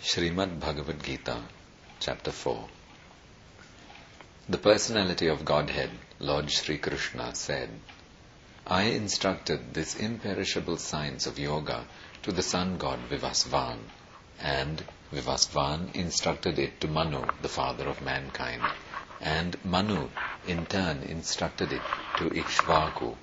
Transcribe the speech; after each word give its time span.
Srimad 0.00 0.60
Bhagavad 0.60 1.02
Gita, 1.02 1.42
Chapter 1.98 2.30
4 2.30 2.68
The 4.48 4.58
personality 4.58 5.26
of 5.26 5.44
Godhead, 5.44 5.90
Lord 6.20 6.52
Sri 6.52 6.78
Krishna, 6.78 7.34
said, 7.34 7.68
I 8.64 8.82
instructed 8.82 9.74
this 9.74 9.96
imperishable 9.96 10.76
science 10.76 11.26
of 11.26 11.36
yoga 11.36 11.84
to 12.22 12.30
the 12.30 12.44
sun 12.44 12.78
god 12.78 13.00
Vivasvan, 13.10 13.78
and 14.40 14.84
Vivasvan 15.12 15.92
instructed 15.94 16.60
it 16.60 16.80
to 16.80 16.86
Manu, 16.86 17.24
the 17.42 17.48
father 17.48 17.88
of 17.88 18.00
mankind, 18.00 18.70
and 19.20 19.56
Manu 19.64 20.10
in 20.46 20.64
turn 20.66 21.02
instructed 21.02 21.72
it 21.72 21.82
to 22.14 22.30
Ikshvaku, 22.30 23.16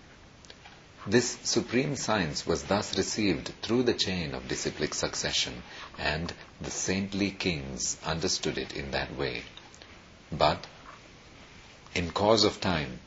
this 1.07 1.37
supreme 1.43 1.95
science 1.95 2.47
was 2.47 2.63
thus 2.63 2.97
received 2.97 3.51
through 3.61 3.83
the 3.83 3.93
chain 3.93 4.33
of 4.33 4.47
disciplic 4.47 4.93
succession, 4.93 5.61
and 5.99 6.33
the 6.61 6.71
saintly 6.71 7.29
kings 7.29 7.97
understood 8.03 8.57
it 8.57 8.73
in 8.73 8.91
that 8.91 9.15
way. 9.15 9.43
But, 10.31 10.65
in 11.93 12.11
course 12.11 12.43
of 12.43 12.59
time, 12.59 12.99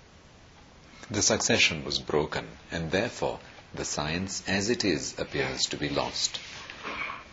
the 1.11 1.23
succession 1.23 1.85
was 1.85 1.99
broken, 1.99 2.47
and 2.71 2.91
therefore 2.91 3.41
the 3.75 3.85
science 3.85 4.43
as 4.47 4.71
it 4.71 4.85
is 4.85 5.19
appears 5.19 5.67
to 5.67 5.77
be 5.77 5.89
lost. 5.89 6.39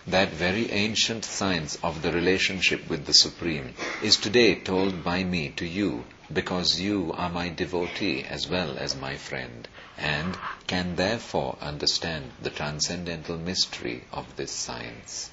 That 0.08 0.30
very 0.30 0.72
ancient 0.72 1.26
science 1.26 1.78
of 1.84 2.02
the 2.02 2.12
relationship 2.12 2.90
with 2.90 3.06
the 3.06 3.14
Supreme 3.14 3.74
is 4.02 4.18
today 4.18 4.56
told 4.56 5.04
by 5.04 5.24
me 5.24 5.50
to 5.58 5.66
you 5.66 6.06
because 6.32 6.80
you 6.80 7.14
are 7.14 7.30
my 7.30 7.50
devotee 7.50 8.24
as 8.24 8.48
well 8.48 8.78
as 8.78 8.96
my 8.96 9.16
friend 9.16 9.68
and 9.98 10.38
can 10.68 10.96
therefore 10.96 11.58
understand 11.62 12.32
the 12.42 12.50
transcendental 12.50 13.38
mystery 13.38 14.04
of 14.12 14.36
this 14.36 14.52
science. 14.52 15.30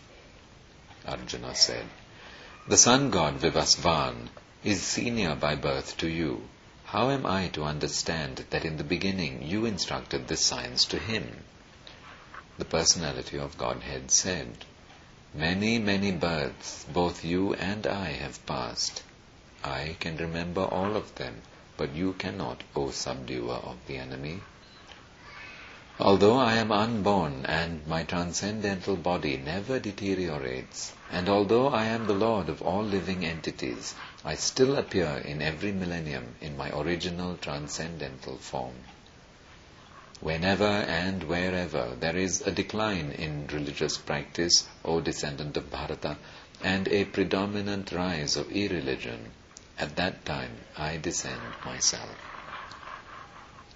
Arjuna 1.07 1.55
said, 1.55 1.87
The 2.69 2.77
sun 2.77 3.11
god 3.11 3.41
Vivasvan 3.41 4.29
is 4.62 4.83
senior 4.83 5.34
by 5.34 5.55
birth 5.55 5.97
to 5.99 6.09
you. 6.09 6.49
How 6.84 7.11
am 7.11 7.25
I 7.25 7.49
to 7.49 7.65
understand 7.65 8.45
that 8.51 8.65
in 8.65 8.77
the 8.77 8.84
beginning 8.84 9.43
you 9.43 9.65
instructed 9.65 10.29
this 10.29 10.45
science 10.45 10.84
to 10.87 10.99
him? 10.99 11.43
The 12.59 12.67
personality 12.67 13.39
of 13.39 13.56
Godhead 13.56 14.11
said, 14.11 14.65
Many, 15.33 15.79
many 15.79 16.12
births 16.12 16.84
both 16.93 17.25
you 17.25 17.55
and 17.55 17.87
I 17.87 18.12
have 18.12 18.45
passed. 18.45 19.03
I 19.65 19.97
can 20.01 20.17
remember 20.17 20.63
all 20.63 20.97
of 20.97 21.15
them, 21.15 21.43
but 21.77 21.95
you 21.95 22.15
cannot, 22.15 22.65
O 22.75 22.91
subduer 22.91 23.55
of 23.55 23.77
the 23.87 23.97
enemy. 23.97 24.41
Although 26.01 26.37
I 26.37 26.55
am 26.55 26.73
unborn 26.73 27.47
and 27.47 27.87
my 27.87 28.03
transcendental 28.03 28.97
body 28.97 29.37
never 29.37 29.79
deteriorates, 29.79 30.93
and 31.13 31.29
although 31.29 31.69
I 31.69 31.85
am 31.85 32.07
the 32.07 32.15
Lord 32.15 32.49
of 32.49 32.61
all 32.61 32.83
living 32.83 33.25
entities, 33.25 33.95
I 34.25 34.35
still 34.35 34.77
appear 34.77 35.23
in 35.25 35.41
every 35.41 35.71
millennium 35.71 36.35
in 36.41 36.57
my 36.57 36.71
original 36.71 37.37
transcendental 37.37 38.39
form. 38.39 38.75
Whenever 40.21 40.65
and 40.65 41.25
wherever 41.25 41.95
there 42.01 42.17
is 42.17 42.41
a 42.41 42.51
decline 42.51 43.13
in 43.13 43.47
religious 43.47 43.97
practice, 43.97 44.67
O 44.85 45.01
descendant 45.01 45.57
of 45.57 45.71
Bharata, 45.71 46.17
and 46.61 46.89
a 46.89 47.05
predominant 47.05 47.93
rise 47.93 48.37
of 48.37 48.51
irreligion, 48.51 49.31
at 49.78 49.97
that 49.97 50.25
time 50.25 50.56
I 50.77 50.98
descend 50.98 51.56
myself. 51.65 52.17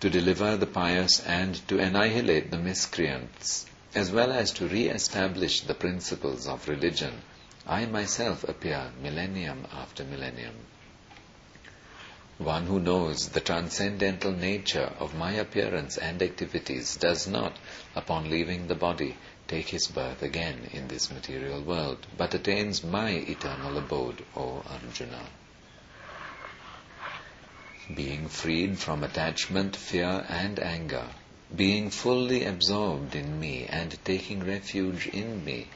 To 0.01 0.11
deliver 0.11 0.57
the 0.57 0.67
pious 0.67 1.21
and 1.21 1.55
to 1.69 1.79
annihilate 1.79 2.51
the 2.51 2.59
miscreants, 2.59 3.65
as 3.95 4.11
well 4.11 4.31
as 4.31 4.53
to 4.53 4.69
re-establish 4.69 5.63
the 5.63 5.75
principles 5.75 6.47
of 6.47 6.69
religion, 6.69 7.23
I 7.67 7.87
myself 7.87 8.45
appear 8.45 8.91
millennium 9.03 9.67
after 9.73 10.05
millennium. 10.05 10.55
One 12.39 12.67
who 12.67 12.79
knows 12.79 13.31
the 13.31 13.41
transcendental 13.41 14.33
nature 14.33 14.93
of 14.99 15.15
my 15.15 15.33
appearance 15.33 15.97
and 15.97 16.23
activities 16.23 16.97
does 16.97 17.27
not, 17.27 17.57
upon 17.95 18.29
leaving 18.29 18.69
the 18.69 18.75
body, 18.75 19.17
take 19.49 19.71
his 19.71 19.87
birth 19.87 20.23
again 20.23 20.69
in 20.73 20.89
this 20.89 21.11
material 21.11 21.63
world, 21.63 22.07
but 22.19 22.35
attains 22.35 22.85
my 22.85 23.13
eternal 23.13 23.79
abode, 23.79 24.23
O 24.37 24.63
Arjuna 24.69 25.23
being 27.95 28.29
freed 28.29 28.79
from 28.79 29.05
attachment, 29.05 29.77
fear, 29.77 30.27
and 30.29 30.59
anger, 30.59 31.07
being 31.55 31.89
fully 31.89 32.45
absorbed 32.45 33.15
in 33.15 33.39
me 33.39 33.65
and 33.67 33.97
taking 34.05 34.45
refuge 34.45 35.07
in 35.07 35.45
me, 35.45 35.69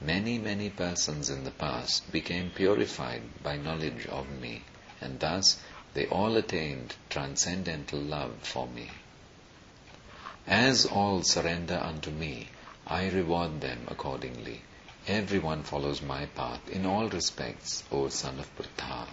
many, 0.00 0.38
many 0.38 0.70
persons 0.70 1.28
in 1.28 1.42
the 1.42 1.50
past 1.50 2.10
became 2.12 2.50
purified 2.50 3.22
by 3.42 3.56
knowledge 3.56 4.06
of 4.06 4.30
me, 4.40 4.62
and 5.00 5.18
thus 5.18 5.58
they 5.94 6.06
all 6.06 6.36
attained 6.36 6.94
transcendental 7.10 7.98
love 7.98 8.34
for 8.42 8.68
me. 8.68 8.88
As 10.46 10.86
all 10.86 11.22
surrender 11.22 11.80
unto 11.82 12.10
me, 12.10 12.48
I 12.86 13.08
reward 13.08 13.60
them 13.60 13.86
accordingly. 13.88 14.62
Everyone 15.08 15.64
follows 15.64 16.00
my 16.00 16.26
path 16.26 16.68
in 16.68 16.86
all 16.86 17.08
respects, 17.08 17.82
O 17.90 18.08
son 18.08 18.38
of 18.38 18.56
Pritha. 18.56 19.08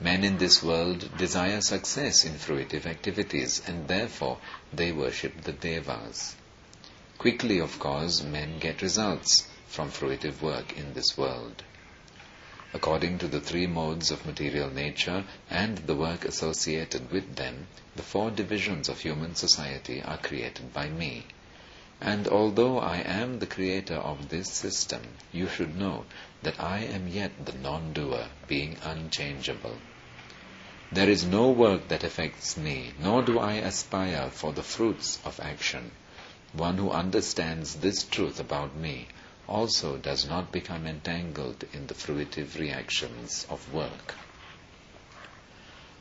Men 0.00 0.22
in 0.22 0.38
this 0.38 0.62
world 0.62 1.16
desire 1.16 1.60
success 1.60 2.24
in 2.24 2.34
fruitive 2.34 2.86
activities 2.86 3.60
and 3.66 3.88
therefore 3.88 4.38
they 4.72 4.92
worship 4.92 5.42
the 5.42 5.52
devas. 5.52 6.36
Quickly, 7.18 7.58
of 7.58 7.80
course, 7.80 8.22
men 8.22 8.60
get 8.60 8.80
results 8.80 9.48
from 9.66 9.90
fruitive 9.90 10.40
work 10.40 10.78
in 10.78 10.94
this 10.94 11.18
world. 11.18 11.64
According 12.72 13.18
to 13.18 13.28
the 13.28 13.40
three 13.40 13.66
modes 13.66 14.10
of 14.10 14.24
material 14.24 14.70
nature 14.70 15.24
and 15.50 15.78
the 15.78 15.96
work 15.96 16.24
associated 16.24 17.10
with 17.10 17.34
them, 17.34 17.66
the 17.96 18.02
four 18.02 18.30
divisions 18.30 18.88
of 18.88 19.00
human 19.00 19.34
society 19.34 20.00
are 20.02 20.18
created 20.18 20.72
by 20.72 20.88
me. 20.88 21.26
And 22.00 22.28
although 22.28 22.78
I 22.78 22.98
am 22.98 23.38
the 23.38 23.46
creator 23.46 23.96
of 23.96 24.28
this 24.28 24.52
system, 24.52 25.02
you 25.32 25.48
should 25.48 25.76
know 25.76 26.04
that 26.42 26.60
I 26.60 26.78
am 26.84 27.08
yet 27.08 27.44
the 27.44 27.52
non-doer, 27.52 28.28
being 28.46 28.76
unchangeable. 28.84 29.78
There 30.92 31.10
is 31.10 31.24
no 31.24 31.50
work 31.50 31.88
that 31.88 32.04
affects 32.04 32.56
me, 32.56 32.92
nor 33.00 33.22
do 33.22 33.38
I 33.38 33.54
aspire 33.54 34.30
for 34.30 34.52
the 34.52 34.62
fruits 34.62 35.18
of 35.24 35.40
action. 35.40 35.90
One 36.52 36.78
who 36.78 36.90
understands 36.90 37.74
this 37.74 38.04
truth 38.04 38.38
about 38.40 38.76
me 38.76 39.08
also 39.48 39.96
does 39.96 40.26
not 40.26 40.52
become 40.52 40.86
entangled 40.86 41.64
in 41.72 41.88
the 41.88 41.94
fruitive 41.94 42.58
reactions 42.58 43.46
of 43.50 43.74
work. 43.74 44.14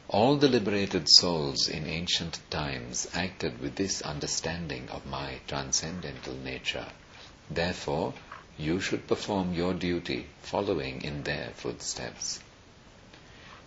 All 0.10 0.38
the 0.38 0.48
liberated 0.48 1.10
souls 1.10 1.68
in 1.68 1.86
ancient 1.86 2.40
times 2.50 3.10
acted 3.14 3.60
with 3.60 3.76
this 3.76 4.02
understanding 4.02 4.88
of 4.90 5.06
my 5.06 5.42
transcendental 5.48 6.34
nature. 6.34 6.88
Therefore, 7.50 8.14
you 8.58 8.80
should 8.80 9.06
perform 9.06 9.54
your 9.54 9.74
duty 9.74 10.28
following 10.42 11.02
in 11.02 11.24
their 11.24 11.52
footsteps. 11.56 12.40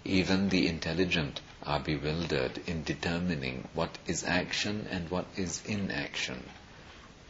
Even 0.03 0.49
the 0.49 0.67
intelligent 0.67 1.43
are 1.63 1.79
bewildered 1.79 2.63
in 2.67 2.85
determining 2.85 3.69
what 3.75 3.99
is 4.07 4.25
action 4.25 4.89
and 4.91 5.11
what 5.11 5.27
is 5.37 5.63
inaction. 5.67 6.43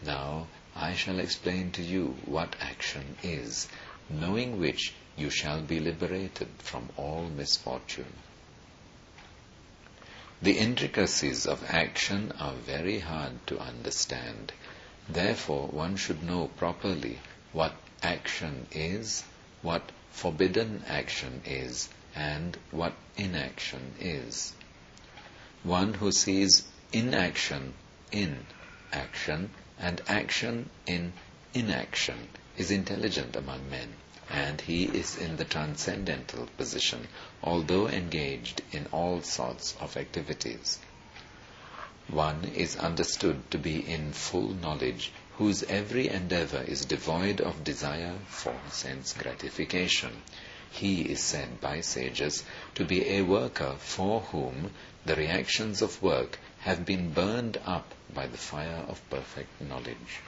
Now 0.04 0.46
I 0.76 0.94
shall 0.94 1.18
explain 1.18 1.72
to 1.72 1.82
you 1.82 2.16
what 2.26 2.54
action 2.60 3.16
is, 3.24 3.66
knowing 4.08 4.60
which 4.60 4.94
you 5.16 5.30
shall 5.30 5.60
be 5.62 5.80
liberated 5.80 6.48
from 6.58 6.88
all 6.96 7.24
misfortune. 7.24 8.14
The 10.42 10.56
intricacies 10.56 11.44
of 11.46 11.62
action 11.68 12.32
are 12.38 12.54
very 12.54 13.00
hard 13.00 13.46
to 13.48 13.58
understand. 13.58 14.52
Therefore, 15.06 15.66
one 15.68 15.96
should 15.96 16.22
know 16.22 16.48
properly 16.56 17.18
what 17.52 17.74
action 18.02 18.66
is, 18.72 19.22
what 19.60 19.92
forbidden 20.10 20.82
action 20.88 21.42
is, 21.44 21.90
and 22.14 22.56
what 22.70 22.94
inaction 23.18 23.92
is. 24.00 24.54
One 25.62 25.92
who 25.92 26.10
sees 26.10 26.66
inaction 26.90 27.74
in 28.10 28.46
action 28.92 29.50
and 29.78 30.00
action 30.08 30.70
in 30.86 31.12
inaction 31.52 32.28
is 32.56 32.70
intelligent 32.70 33.36
among 33.36 33.68
men 33.68 33.94
and 34.30 34.60
he 34.60 34.84
is 34.84 35.16
in 35.16 35.36
the 35.36 35.44
transcendental 35.44 36.46
position, 36.56 37.08
although 37.42 37.88
engaged 37.88 38.62
in 38.70 38.86
all 38.92 39.20
sorts 39.22 39.74
of 39.80 39.96
activities. 39.96 40.78
One 42.06 42.44
is 42.54 42.76
understood 42.76 43.50
to 43.50 43.58
be 43.58 43.78
in 43.78 44.12
full 44.12 44.50
knowledge, 44.54 45.12
whose 45.36 45.64
every 45.64 46.08
endeavor 46.08 46.62
is 46.62 46.84
devoid 46.84 47.40
of 47.40 47.64
desire 47.64 48.14
for 48.28 48.54
sense 48.70 49.12
gratification. 49.12 50.22
He 50.70 51.02
is 51.02 51.20
said 51.20 51.60
by 51.60 51.80
sages 51.80 52.44
to 52.76 52.84
be 52.84 53.08
a 53.08 53.22
worker 53.22 53.74
for 53.78 54.20
whom 54.20 54.72
the 55.04 55.16
reactions 55.16 55.82
of 55.82 56.00
work 56.02 56.38
have 56.60 56.84
been 56.84 57.12
burned 57.12 57.60
up 57.64 57.94
by 58.14 58.28
the 58.28 58.38
fire 58.38 58.84
of 58.88 59.08
perfect 59.10 59.60
knowledge. 59.60 60.20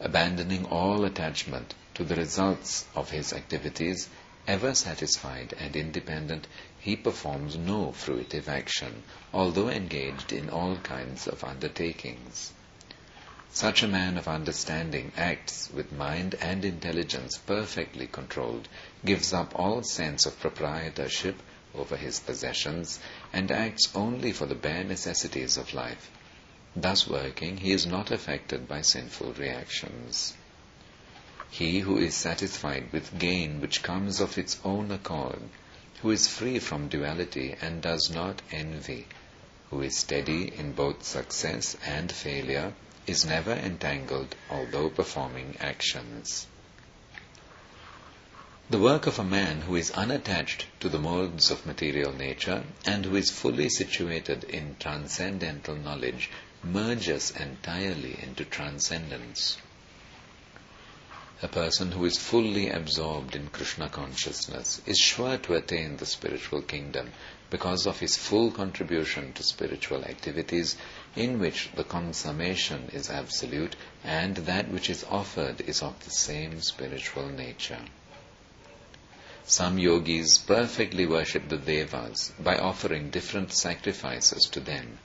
abandoning 0.00 0.64
all 0.66 1.04
attachment 1.04 1.74
to 1.94 2.04
the 2.04 2.16
results 2.16 2.86
of 2.94 3.10
his 3.10 3.32
activities, 3.32 4.08
ever 4.46 4.74
satisfied 4.74 5.54
and 5.58 5.76
independent, 5.76 6.46
he 6.78 6.96
performs 6.96 7.56
no 7.56 7.92
fruitive 7.92 8.48
action, 8.48 9.02
although 9.32 9.68
engaged 9.68 10.32
in 10.32 10.50
all 10.50 10.76
kinds 10.76 11.28
of 11.28 11.44
undertakings. 11.44 12.52
Such 13.54 13.82
a 13.82 13.88
man 13.88 14.16
of 14.16 14.28
understanding 14.28 15.12
acts 15.16 15.70
with 15.70 15.92
mind 15.92 16.34
and 16.40 16.64
intelligence 16.64 17.36
perfectly 17.36 18.06
controlled, 18.06 18.66
gives 19.04 19.34
up 19.34 19.52
all 19.54 19.82
sense 19.82 20.24
of 20.24 20.40
proprietorship 20.40 21.36
over 21.74 21.96
his 21.96 22.18
possessions, 22.18 22.98
and 23.32 23.50
acts 23.50 23.94
only 23.94 24.32
for 24.32 24.46
the 24.46 24.54
bare 24.54 24.84
necessities 24.84 25.58
of 25.58 25.74
life. 25.74 26.10
Thus 26.74 27.06
working, 27.06 27.58
he 27.58 27.72
is 27.72 27.86
not 27.86 28.10
affected 28.10 28.66
by 28.66 28.80
sinful 28.80 29.34
reactions. 29.34 30.34
He 31.54 31.80
who 31.80 31.98
is 31.98 32.14
satisfied 32.14 32.90
with 32.92 33.18
gain 33.18 33.60
which 33.60 33.82
comes 33.82 34.20
of 34.20 34.38
its 34.38 34.58
own 34.64 34.90
accord, 34.90 35.38
who 36.00 36.10
is 36.10 36.26
free 36.26 36.58
from 36.58 36.88
duality 36.88 37.54
and 37.60 37.82
does 37.82 38.08
not 38.08 38.40
envy, 38.50 39.06
who 39.68 39.82
is 39.82 39.98
steady 39.98 40.50
in 40.56 40.72
both 40.72 41.04
success 41.04 41.76
and 41.84 42.10
failure, 42.10 42.72
is 43.06 43.26
never 43.26 43.52
entangled 43.52 44.34
although 44.48 44.88
performing 44.88 45.58
actions. 45.60 46.46
The 48.70 48.78
work 48.78 49.06
of 49.06 49.18
a 49.18 49.24
man 49.24 49.60
who 49.60 49.76
is 49.76 49.90
unattached 49.90 50.64
to 50.80 50.88
the 50.88 50.98
modes 50.98 51.50
of 51.50 51.66
material 51.66 52.12
nature 52.14 52.64
and 52.86 53.04
who 53.04 53.14
is 53.14 53.30
fully 53.30 53.68
situated 53.68 54.44
in 54.44 54.76
transcendental 54.80 55.76
knowledge 55.76 56.30
merges 56.64 57.30
entirely 57.32 58.18
into 58.22 58.46
transcendence. 58.46 59.58
A 61.44 61.48
person 61.48 61.90
who 61.90 62.04
is 62.04 62.18
fully 62.18 62.70
absorbed 62.70 63.34
in 63.34 63.48
Krishna 63.48 63.88
consciousness 63.88 64.80
is 64.86 64.96
sure 64.96 65.38
to 65.38 65.54
attain 65.54 65.96
the 65.96 66.06
spiritual 66.06 66.62
kingdom 66.62 67.10
because 67.50 67.84
of 67.84 67.98
his 67.98 68.16
full 68.16 68.52
contribution 68.52 69.32
to 69.32 69.42
spiritual 69.42 70.04
activities 70.04 70.76
in 71.16 71.40
which 71.40 71.68
the 71.74 71.82
consummation 71.82 72.90
is 72.92 73.10
absolute 73.10 73.74
and 74.04 74.36
that 74.36 74.68
which 74.68 74.88
is 74.88 75.02
offered 75.10 75.62
is 75.62 75.82
of 75.82 75.98
the 76.04 76.12
same 76.12 76.60
spiritual 76.60 77.26
nature. 77.26 77.86
Some 79.44 79.80
yogis 79.80 80.38
perfectly 80.38 81.06
worship 81.06 81.48
the 81.48 81.56
devas 81.56 82.30
by 82.38 82.56
offering 82.56 83.10
different 83.10 83.52
sacrifices 83.52 84.48
to 84.52 84.60
them, 84.60 84.98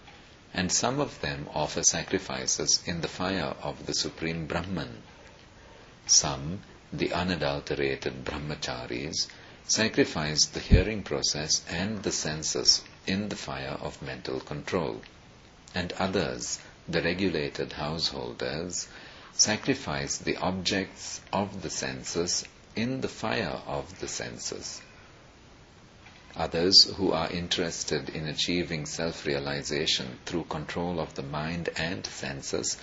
and 0.54 0.72
some 0.72 1.00
of 1.00 1.20
them 1.22 1.50
offer 1.56 1.82
sacrifices 1.82 2.84
in 2.86 3.02
the 3.02 3.08
fire 3.08 3.56
of 3.64 3.88
the 3.88 3.96
Supreme 3.96 4.46
Brahman 4.46 5.02
some, 6.10 6.62
the 6.92 7.14
unadulterated 7.14 8.24
brahmacharis, 8.24 9.28
sacrifice 9.66 10.46
the 10.46 10.60
hearing 10.60 11.04
process 11.04 11.62
and 11.70 12.04
the 12.04 12.12
senses 12.12 12.82
in 13.06 13.30
the 13.30 13.36
fire 13.36 13.78
of 13.82 14.02
mental 14.02 14.40
control, 14.40 15.02
and 15.76 15.92
others, 15.94 16.60
the 16.88 17.02
regulated 17.02 17.74
householders, 17.74 18.88
sacrifice 19.34 20.18
the 20.18 20.38
objects 20.38 21.22
of 21.32 21.62
the 21.62 21.70
senses 21.70 22.46
in 22.76 23.02
the 23.02 23.10
fire 23.10 23.62
of 23.68 24.00
the 24.00 24.08
senses. 24.08 24.82
Others 26.36 26.94
who 26.96 27.12
are 27.12 27.30
interested 27.32 28.10
in 28.10 28.28
achieving 28.28 28.86
self-realization 28.86 30.20
through 30.26 30.44
control 30.44 31.00
of 31.00 31.16
the 31.16 31.24
mind 31.24 31.70
and 31.76 32.06
senses 32.06 32.78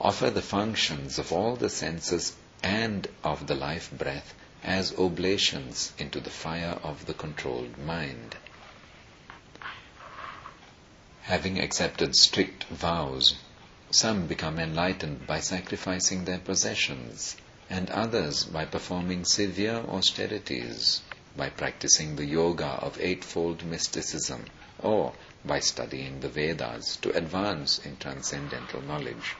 offer 0.00 0.30
the 0.30 0.42
functions 0.42 1.18
of 1.18 1.32
all 1.32 1.56
the 1.56 1.68
senses 1.68 2.36
and 2.64 3.06
of 3.22 3.46
the 3.46 3.54
life 3.54 3.90
breath 3.92 4.32
as 4.62 4.98
oblations 4.98 5.92
into 5.98 6.18
the 6.18 6.30
fire 6.30 6.78
of 6.82 7.04
the 7.04 7.12
controlled 7.12 7.76
mind. 7.76 8.34
Having 11.24 11.60
accepted 11.60 12.16
strict 12.16 12.64
vows, 12.64 13.34
some 13.90 14.26
become 14.26 14.58
enlightened 14.58 15.26
by 15.26 15.40
sacrificing 15.40 16.24
their 16.24 16.38
possessions, 16.38 17.36
and 17.68 17.90
others 17.90 18.44
by 18.44 18.64
performing 18.64 19.24
severe 19.24 19.84
austerities, 19.88 21.02
by 21.36 21.50
practicing 21.50 22.16
the 22.16 22.24
yoga 22.24 22.66
of 22.66 22.98
eightfold 23.00 23.62
mysticism, 23.64 24.44
or 24.78 25.12
by 25.44 25.60
studying 25.60 26.20
the 26.20 26.28
Vedas 26.28 26.96
to 26.96 27.14
advance 27.14 27.78
in 27.78 27.96
transcendental 27.98 28.80
knowledge. 28.80 29.36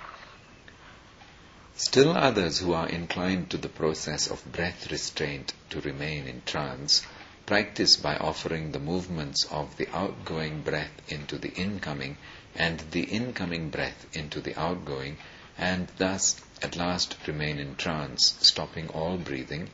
Still 1.76 2.17
others 2.17 2.61
who 2.61 2.73
are 2.73 2.88
inclined 2.88 3.50
to 3.50 3.56
the 3.56 3.69
process 3.69 4.29
of 4.29 4.53
breath 4.53 4.93
restraint 4.93 5.53
to 5.71 5.81
remain 5.81 6.29
in 6.29 6.43
trance 6.47 7.03
practice 7.47 7.97
by 7.97 8.17
offering 8.17 8.71
the 8.71 8.79
movements 8.79 9.44
of 9.50 9.76
the 9.76 9.88
outgoing 9.93 10.62
breath 10.62 10.93
into 11.09 11.37
the 11.37 11.53
incoming 11.55 12.17
and 12.55 12.79
the 12.93 13.03
incoming 13.03 13.71
breath 13.71 14.06
into 14.12 14.41
the 14.41 14.56
outgoing 14.59 15.17
and 15.59 15.88
thus 15.99 16.41
at 16.62 16.76
last 16.76 17.17
remain 17.26 17.59
in 17.59 17.75
trance, 17.75 18.37
stopping 18.41 18.88
all 18.91 19.17
breathing. 19.17 19.69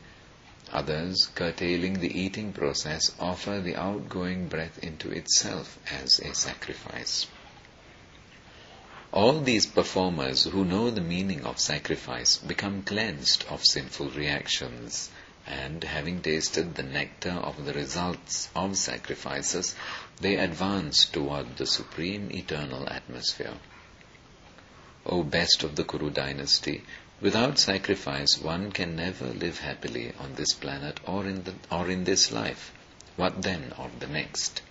Others, 0.71 1.29
curtailing 1.35 1.99
the 1.99 2.19
eating 2.19 2.51
process, 2.51 3.11
offer 3.19 3.59
the 3.59 3.75
outgoing 3.75 4.47
breath 4.47 4.79
into 4.83 5.11
itself 5.11 5.77
as 5.91 6.19
a 6.19 6.33
sacrifice. 6.33 7.27
All 9.13 9.41
these 9.41 9.65
performers 9.65 10.43
who 10.43 10.63
know 10.63 10.89
the 10.89 11.01
meaning 11.01 11.45
of 11.45 11.59
sacrifice 11.59 12.37
become 12.37 12.83
cleansed 12.83 13.43
of 13.49 13.65
sinful 13.65 14.11
reactions 14.11 15.09
and 15.45 15.83
having 15.83 16.21
tasted 16.21 16.75
the 16.75 16.83
nectar 16.83 17.31
of 17.31 17.65
the 17.65 17.73
results 17.73 18.47
of 18.55 18.77
sacrifices, 18.77 19.75
they 20.21 20.37
advance 20.37 21.03
toward 21.03 21.57
the 21.57 21.65
supreme 21.65 22.31
eternal 22.31 22.87
atmosphere. 22.87 23.55
O 25.05 25.23
best 25.23 25.63
of 25.63 25.75
the 25.75 25.83
Kuru 25.83 26.09
dynasty, 26.09 26.85
without 27.19 27.59
sacrifice 27.59 28.37
one 28.37 28.71
can 28.71 28.95
never 28.95 29.25
live 29.25 29.59
happily 29.59 30.13
on 30.19 30.35
this 30.35 30.53
planet 30.53 31.01
or 31.05 31.25
in, 31.25 31.43
the, 31.43 31.53
or 31.69 31.89
in 31.89 32.05
this 32.05 32.31
life. 32.31 32.71
What 33.17 33.41
then 33.41 33.73
of 33.77 33.99
the 33.99 34.07
next? 34.07 34.61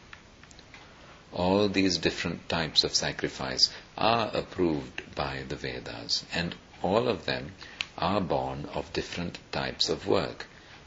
All 1.33 1.69
these 1.69 1.99
different 1.99 2.49
types 2.49 2.83
of 2.83 2.95
sacrifice 2.95 3.71
are 3.97 4.31
approved 4.35 5.15
by 5.15 5.45
the 5.49 5.57
Vedas, 5.57 6.25
and 6.33 6.55
all 6.83 7.09
of 7.09 7.25
them 7.25 7.53
are 7.97 8.21
born 8.21 8.69
of 8.75 8.93
different 8.93 9.39
types 9.53 9.89
of 9.89 10.07
work. 10.07 10.47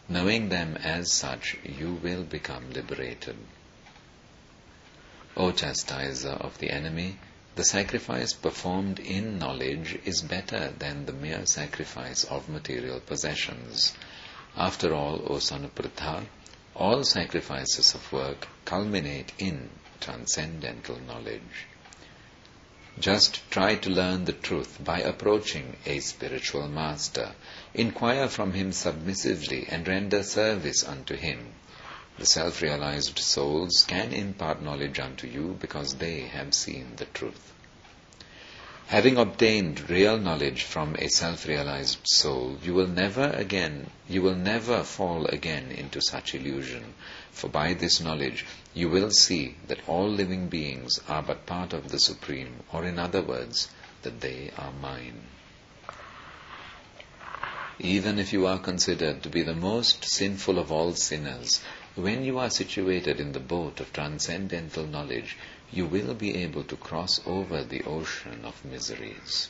Knowing 0.09 0.49
them 0.49 0.75
as 0.77 1.13
such, 1.13 1.57
you 1.63 1.93
will 1.93 2.23
become 2.23 2.71
liberated. 2.71 3.37
O 5.37 5.51
chastiser 5.51 6.29
of 6.29 6.57
the 6.57 6.69
enemy, 6.69 7.17
the 7.55 7.63
sacrifice 7.63 8.33
performed 8.33 8.99
in 8.99 9.39
knowledge 9.39 9.97
is 10.05 10.21
better 10.21 10.73
than 10.77 11.05
the 11.05 11.13
mere 11.13 11.45
sacrifice 11.45 12.23
of 12.23 12.49
material 12.49 12.99
possessions. 12.99 13.93
After 14.57 14.93
all, 14.93 15.21
O 15.27 15.39
son 15.39 15.63
of 15.63 15.71
all 16.75 17.03
sacrifices 17.03 17.93
of 17.93 18.11
work 18.11 18.47
culminate 18.65 19.31
in 19.37 19.69
transcendental 20.03 20.99
knowledge. 21.07 21.67
Just 22.99 23.49
try 23.49 23.75
to 23.75 23.89
learn 23.89 24.25
the 24.25 24.33
truth 24.33 24.77
by 24.83 24.99
approaching 24.99 25.77
a 25.85 25.99
spiritual 25.99 26.67
master. 26.67 27.33
Inquire 27.73 28.27
from 28.27 28.51
him 28.51 28.71
submissively 28.71 29.65
and 29.69 29.87
render 29.87 30.21
service 30.21 30.83
unto 30.83 31.15
him. 31.15 31.53
The 32.19 32.25
self-realized 32.25 33.17
souls 33.17 33.85
can 33.87 34.13
impart 34.13 34.61
knowledge 34.61 34.99
unto 34.99 35.25
you 35.25 35.57
because 35.59 35.95
they 35.95 36.19
have 36.21 36.53
seen 36.53 36.97
the 36.97 37.05
truth. 37.05 37.53
Having 38.87 39.17
obtained 39.17 39.89
real 39.89 40.17
knowledge 40.19 40.63
from 40.63 40.95
a 40.99 41.07
self-realized 41.07 41.99
soul, 42.03 42.57
you 42.63 42.73
will 42.73 42.87
never 42.87 43.29
again, 43.29 43.89
you 44.07 44.21
will 44.21 44.35
never 44.35 44.83
fall 44.83 45.25
again 45.25 45.71
into 45.71 46.01
such 46.01 46.35
illusion. 46.35 46.93
For 47.31 47.47
by 47.47 47.73
this 47.73 47.99
knowledge, 48.01 48.45
you 48.73 48.89
will 48.89 49.09
see 49.09 49.55
that 49.67 49.87
all 49.87 50.09
living 50.09 50.47
beings 50.47 50.99
are 51.07 51.23
but 51.23 51.45
part 51.45 51.73
of 51.73 51.89
the 51.89 51.99
Supreme, 51.99 52.63
or 52.71 52.83
in 52.85 52.99
other 52.99 53.21
words, 53.21 53.69
that 54.03 54.21
they 54.21 54.51
are 54.57 54.73
mine. 54.73 55.23
Even 57.79 58.19
if 58.19 58.31
you 58.31 58.45
are 58.45 58.59
considered 58.59 59.23
to 59.23 59.29
be 59.29 59.41
the 59.41 59.55
most 59.55 60.05
sinful 60.05 60.59
of 60.59 60.71
all 60.71 60.93
sinners, 60.93 61.61
when 61.95 62.23
you 62.23 62.37
are 62.37 62.49
situated 62.49 63.19
in 63.19 63.31
the 63.31 63.39
boat 63.39 63.79
of 63.79 63.91
transcendental 63.91 64.85
knowledge, 64.85 65.37
you 65.73 65.87
will 65.87 66.13
be 66.13 66.35
able 66.37 66.63
to 66.63 66.75
cross 66.75 67.19
over 67.25 67.63
the 67.63 67.83
ocean 67.83 68.45
of 68.45 68.63
miseries. 68.63 69.49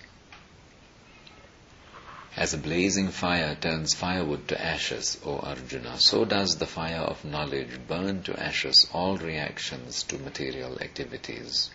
As 2.36 2.54
a 2.54 2.58
blazing 2.58 3.10
fire 3.10 3.56
turns 3.56 3.94
firewood 3.94 4.48
to 4.48 4.60
ashes, 4.60 5.20
O 5.24 5.38
Arjuna, 5.40 6.00
so 6.00 6.26
does 6.26 6.56
the 6.56 6.66
fire 6.66 7.02
of 7.02 7.24
knowledge 7.26 7.78
burn 7.88 8.24
to 8.24 8.42
ashes 8.42 8.88
all 8.92 9.18
reactions 9.18 10.02
to 10.04 10.18
material 10.18 10.80
activities. 10.82 11.70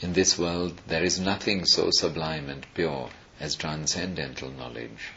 In 0.00 0.12
this 0.12 0.36
world 0.36 0.80
there 0.86 1.04
is 1.04 1.18
nothing 1.18 1.64
so 1.64 1.90
sublime 1.90 2.50
and 2.50 2.66
pure 2.74 3.10
as 3.40 3.54
transcendental 3.54 4.50
knowledge. 4.50 5.12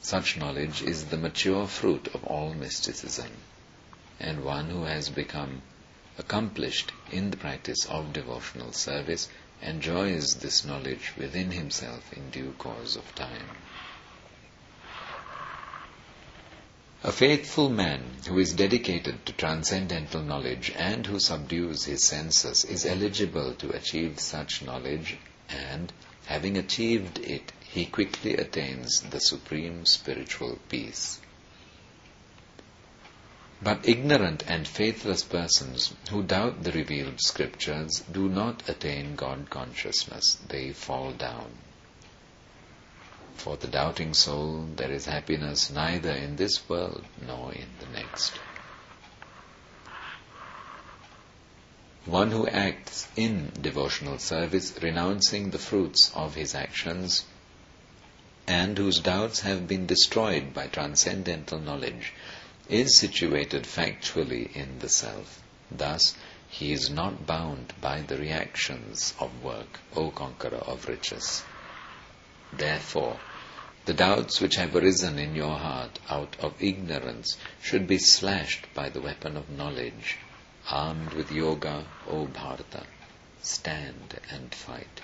Such 0.00 0.36
knowledge 0.36 0.82
is 0.82 1.06
the 1.06 1.16
mature 1.16 1.66
fruit 1.66 2.08
of 2.14 2.24
all 2.24 2.52
mysticism, 2.54 3.30
and 4.20 4.44
one 4.44 4.68
who 4.68 4.84
has 4.84 5.08
become 5.08 5.62
accomplished 6.18 6.92
in 7.10 7.30
the 7.30 7.36
practice 7.36 7.86
of 7.86 8.12
devotional 8.12 8.72
service 8.72 9.28
enjoys 9.62 10.34
this 10.36 10.64
knowledge 10.64 11.12
within 11.16 11.50
himself 11.50 12.12
in 12.12 12.30
due 12.30 12.52
course 12.58 12.96
of 12.96 13.14
time. 13.14 13.48
A 17.04 17.12
faithful 17.12 17.68
man 17.70 18.02
who 18.26 18.40
is 18.40 18.52
dedicated 18.52 19.24
to 19.24 19.32
transcendental 19.32 20.20
knowledge 20.20 20.72
and 20.76 21.06
who 21.06 21.20
subdues 21.20 21.84
his 21.84 22.04
senses 22.04 22.64
is 22.64 22.84
eligible 22.84 23.54
to 23.54 23.70
achieve 23.70 24.18
such 24.18 24.62
knowledge 24.62 25.16
and, 25.48 25.92
having 26.26 26.58
achieved 26.58 27.18
it, 27.20 27.52
he 27.60 27.86
quickly 27.86 28.36
attains 28.36 29.00
the 29.02 29.20
supreme 29.20 29.86
spiritual 29.86 30.58
peace. 30.68 31.20
But 33.60 33.88
ignorant 33.88 34.44
and 34.46 34.68
faithless 34.68 35.24
persons 35.24 35.92
who 36.10 36.22
doubt 36.22 36.62
the 36.62 36.70
revealed 36.70 37.20
scriptures 37.20 38.04
do 38.10 38.28
not 38.28 38.68
attain 38.68 39.16
God 39.16 39.50
consciousness. 39.50 40.38
They 40.48 40.72
fall 40.72 41.12
down. 41.12 41.50
For 43.34 43.56
the 43.56 43.66
doubting 43.66 44.14
soul, 44.14 44.68
there 44.76 44.92
is 44.92 45.06
happiness 45.06 45.70
neither 45.70 46.12
in 46.12 46.36
this 46.36 46.68
world 46.68 47.04
nor 47.26 47.52
in 47.52 47.68
the 47.80 47.86
next. 47.86 48.38
One 52.04 52.30
who 52.30 52.46
acts 52.48 53.08
in 53.16 53.52
devotional 53.60 54.18
service, 54.18 54.72
renouncing 54.80 55.50
the 55.50 55.58
fruits 55.58 56.10
of 56.14 56.34
his 56.36 56.54
actions, 56.54 57.24
and 58.46 58.78
whose 58.78 59.00
doubts 59.00 59.40
have 59.40 59.68
been 59.68 59.86
destroyed 59.86 60.54
by 60.54 60.68
transcendental 60.68 61.58
knowledge, 61.58 62.14
is 62.68 62.98
situated 62.98 63.64
factually 63.64 64.54
in 64.54 64.78
the 64.80 64.88
self. 64.88 65.42
Thus, 65.70 66.14
he 66.48 66.72
is 66.72 66.90
not 66.90 67.26
bound 67.26 67.72
by 67.80 68.00
the 68.02 68.18
reactions 68.18 69.14
of 69.18 69.42
work, 69.42 69.80
O 69.96 70.10
conqueror 70.10 70.58
of 70.58 70.88
riches. 70.88 71.42
Therefore, 72.52 73.18
the 73.84 73.94
doubts 73.94 74.40
which 74.40 74.56
have 74.56 74.76
arisen 74.76 75.18
in 75.18 75.34
your 75.34 75.56
heart 75.58 75.98
out 76.10 76.36
of 76.40 76.62
ignorance 76.62 77.38
should 77.62 77.86
be 77.86 77.98
slashed 77.98 78.66
by 78.74 78.88
the 78.90 79.00
weapon 79.00 79.36
of 79.36 79.48
knowledge. 79.48 80.18
Armed 80.70 81.14
with 81.14 81.32
yoga, 81.32 81.86
O 82.06 82.26
Bharata, 82.26 82.84
stand 83.40 84.20
and 84.30 84.54
fight. 84.54 85.00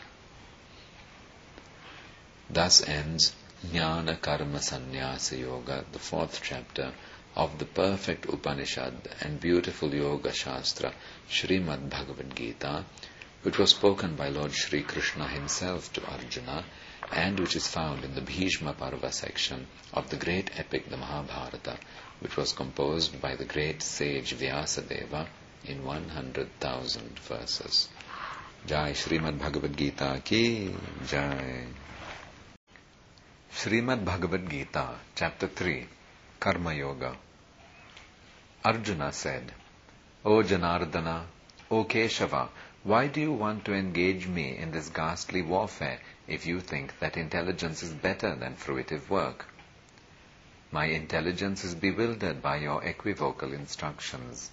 Thus 2.50 2.86
ends 2.86 3.34
Jnana 3.66 4.20
Karma 4.20 4.60
Sannyasa 4.60 5.38
Yoga, 5.38 5.86
the 5.92 5.98
fourth 5.98 6.40
chapter 6.42 6.92
of 7.36 7.58
the 7.58 7.64
perfect 7.64 8.26
Upanishad 8.26 8.94
and 9.20 9.40
beautiful 9.40 9.92
Yoga 9.92 10.32
Shastra, 10.32 10.92
Srimad 11.28 11.90
Bhagavad 11.90 12.34
Gita, 12.36 12.84
which 13.42 13.58
was 13.58 13.70
spoken 13.70 14.14
by 14.14 14.28
Lord 14.28 14.52
Sri 14.52 14.82
Krishna 14.82 15.28
himself 15.28 15.92
to 15.94 16.06
Arjuna 16.06 16.64
and 17.12 17.38
which 17.38 17.56
is 17.56 17.68
found 17.68 18.04
in 18.04 18.14
the 18.14 18.20
Bhishma 18.20 18.72
Parva 18.72 19.12
section 19.12 19.66
of 19.92 20.08
the 20.10 20.16
great 20.16 20.58
epic, 20.58 20.88
the 20.88 20.96
Mahabharata, 20.96 21.78
which 22.20 22.36
was 22.36 22.52
composed 22.52 23.20
by 23.20 23.36
the 23.36 23.44
great 23.44 23.82
sage 23.82 24.34
Vyasadeva 24.34 25.26
in 25.66 25.84
100,000 25.84 27.18
verses. 27.18 27.88
Jai 28.66 28.92
Srimad 28.92 29.38
Bhagavad 29.38 29.76
Gita 29.76 30.22
ki 30.24 30.74
Jai. 31.06 31.66
Srimad 33.52 34.04
Bhagavad 34.04 34.48
Gita, 34.48 34.94
Chapter 35.14 35.48
3, 35.48 35.86
Karma 36.44 36.74
Yoga. 36.74 37.16
Arjuna 38.62 39.10
said, 39.14 39.50
O 40.26 40.42
Janardana, 40.42 41.24
O 41.70 41.84
Keshava, 41.86 42.50
why 42.82 43.06
do 43.06 43.18
you 43.18 43.32
want 43.32 43.64
to 43.64 43.72
engage 43.72 44.26
me 44.26 44.54
in 44.54 44.70
this 44.70 44.90
ghastly 44.90 45.40
warfare 45.40 46.00
if 46.28 46.44
you 46.44 46.60
think 46.60 46.98
that 46.98 47.16
intelligence 47.16 47.82
is 47.82 47.94
better 47.94 48.36
than 48.36 48.56
fruitive 48.56 49.08
work? 49.08 49.46
My 50.70 50.84
intelligence 50.84 51.64
is 51.64 51.74
bewildered 51.74 52.42
by 52.42 52.56
your 52.56 52.84
equivocal 52.84 53.54
instructions. 53.54 54.50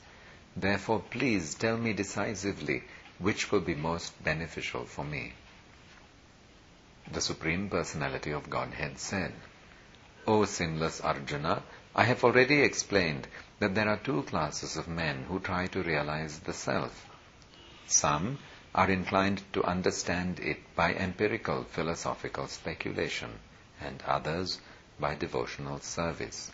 Therefore, 0.56 1.04
please 1.10 1.56
tell 1.56 1.76
me 1.76 1.92
decisively 1.92 2.84
which 3.20 3.52
will 3.52 3.60
be 3.60 3.76
most 3.76 4.24
beneficial 4.24 4.86
for 4.86 5.04
me. 5.04 5.34
The 7.12 7.20
Supreme 7.20 7.70
Personality 7.70 8.32
of 8.32 8.50
Godhead 8.50 8.98
said, 8.98 9.34
O 10.28 10.46
sinless 10.46 11.02
Arjuna, 11.02 11.64
I 11.94 12.06
have 12.06 12.24
already 12.24 12.62
explained 12.62 13.28
that 13.60 13.76
there 13.76 13.90
are 13.90 13.98
two 13.98 14.24
classes 14.24 14.78
of 14.78 14.88
men 14.88 15.26
who 15.28 15.40
try 15.40 15.68
to 15.68 15.84
realize 15.84 16.40
the 16.40 16.54
self. 16.54 17.06
Some 17.88 18.40
are 18.74 18.90
inclined 18.90 19.44
to 19.54 19.64
understand 19.64 20.40
it 20.40 20.60
by 20.76 20.94
empirical 20.94 21.66
philosophical 21.66 22.48
speculation, 22.48 23.40
and 23.82 24.02
others 24.04 24.60
by 25.00 25.16
devotional 25.16 25.80
service. 25.82 26.52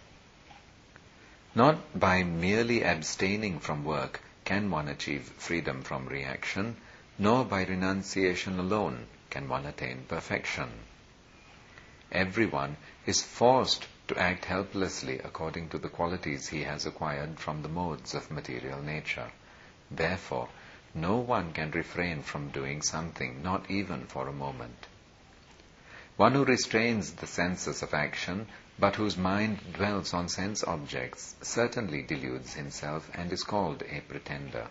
Not 1.53 1.99
by 1.99 2.23
merely 2.23 2.83
abstaining 2.83 3.59
from 3.59 3.83
work 3.83 4.21
can 4.43 4.71
one 4.71 4.87
achieve 4.87 5.23
freedom 5.37 5.83
from 5.83 6.07
reaction, 6.07 6.77
nor 7.19 7.45
by 7.45 7.63
renunciation 7.63 8.57
alone 8.57 9.05
can 9.29 9.47
one 9.47 9.65
attain 9.65 10.05
perfection. 10.07 10.69
Everyone 12.11 12.77
is 13.05 13.21
forced 13.21 13.87
to 14.07 14.17
act 14.17 14.45
helplessly 14.45 15.19
according 15.19 15.69
to 15.69 15.77
the 15.77 15.89
qualities 15.89 16.47
he 16.47 16.63
has 16.63 16.85
acquired 16.85 17.39
from 17.39 17.61
the 17.61 17.69
modes 17.69 18.13
of 18.15 18.31
material 18.31 18.81
nature. 18.81 19.31
Therefore, 19.91 20.49
no 20.93 21.17
one 21.17 21.53
can 21.53 21.71
refrain 21.71 22.23
from 22.23 22.49
doing 22.49 22.81
something, 22.81 23.43
not 23.43 23.69
even 23.69 24.05
for 24.05 24.27
a 24.27 24.33
moment. 24.33 24.87
One 26.15 26.33
who 26.33 26.45
restrains 26.45 27.13
the 27.13 27.27
senses 27.27 27.83
of 27.83 27.93
action, 27.93 28.47
but 28.79 28.95
whose 28.95 29.17
mind 29.17 29.73
dwells 29.73 30.13
on 30.13 30.29
sense 30.29 30.63
objects, 30.63 31.35
certainly 31.41 32.01
deludes 32.01 32.53
himself 32.53 33.09
and 33.13 33.31
is 33.31 33.43
called 33.43 33.83
a 33.83 34.01
pretender. 34.01 34.67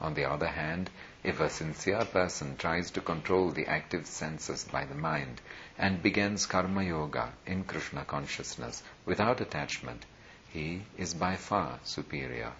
On 0.00 0.14
the 0.14 0.24
other 0.24 0.46
hand, 0.46 0.90
if 1.24 1.40
a 1.40 1.50
sincere 1.50 2.04
person 2.04 2.56
tries 2.56 2.90
to 2.92 3.00
control 3.00 3.50
the 3.50 3.66
active 3.66 4.06
senses 4.06 4.62
by 4.64 4.84
the 4.84 4.94
mind 4.94 5.40
and 5.76 6.02
begins 6.02 6.46
karma 6.46 6.84
yoga 6.84 7.32
in 7.44 7.64
Krishna 7.64 8.04
consciousness 8.04 8.82
without 9.04 9.40
attachment, 9.40 10.06
he 10.48 10.82
is 10.96 11.14
by 11.14 11.34
far 11.34 11.80
superior. 11.82 12.52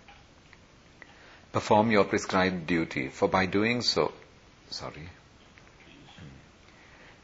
Perform 1.52 1.92
your 1.92 2.04
prescribed 2.04 2.66
duty, 2.66 3.08
for 3.08 3.28
by 3.28 3.46
doing 3.46 3.82
so, 3.82 4.12
sorry, 4.68 5.08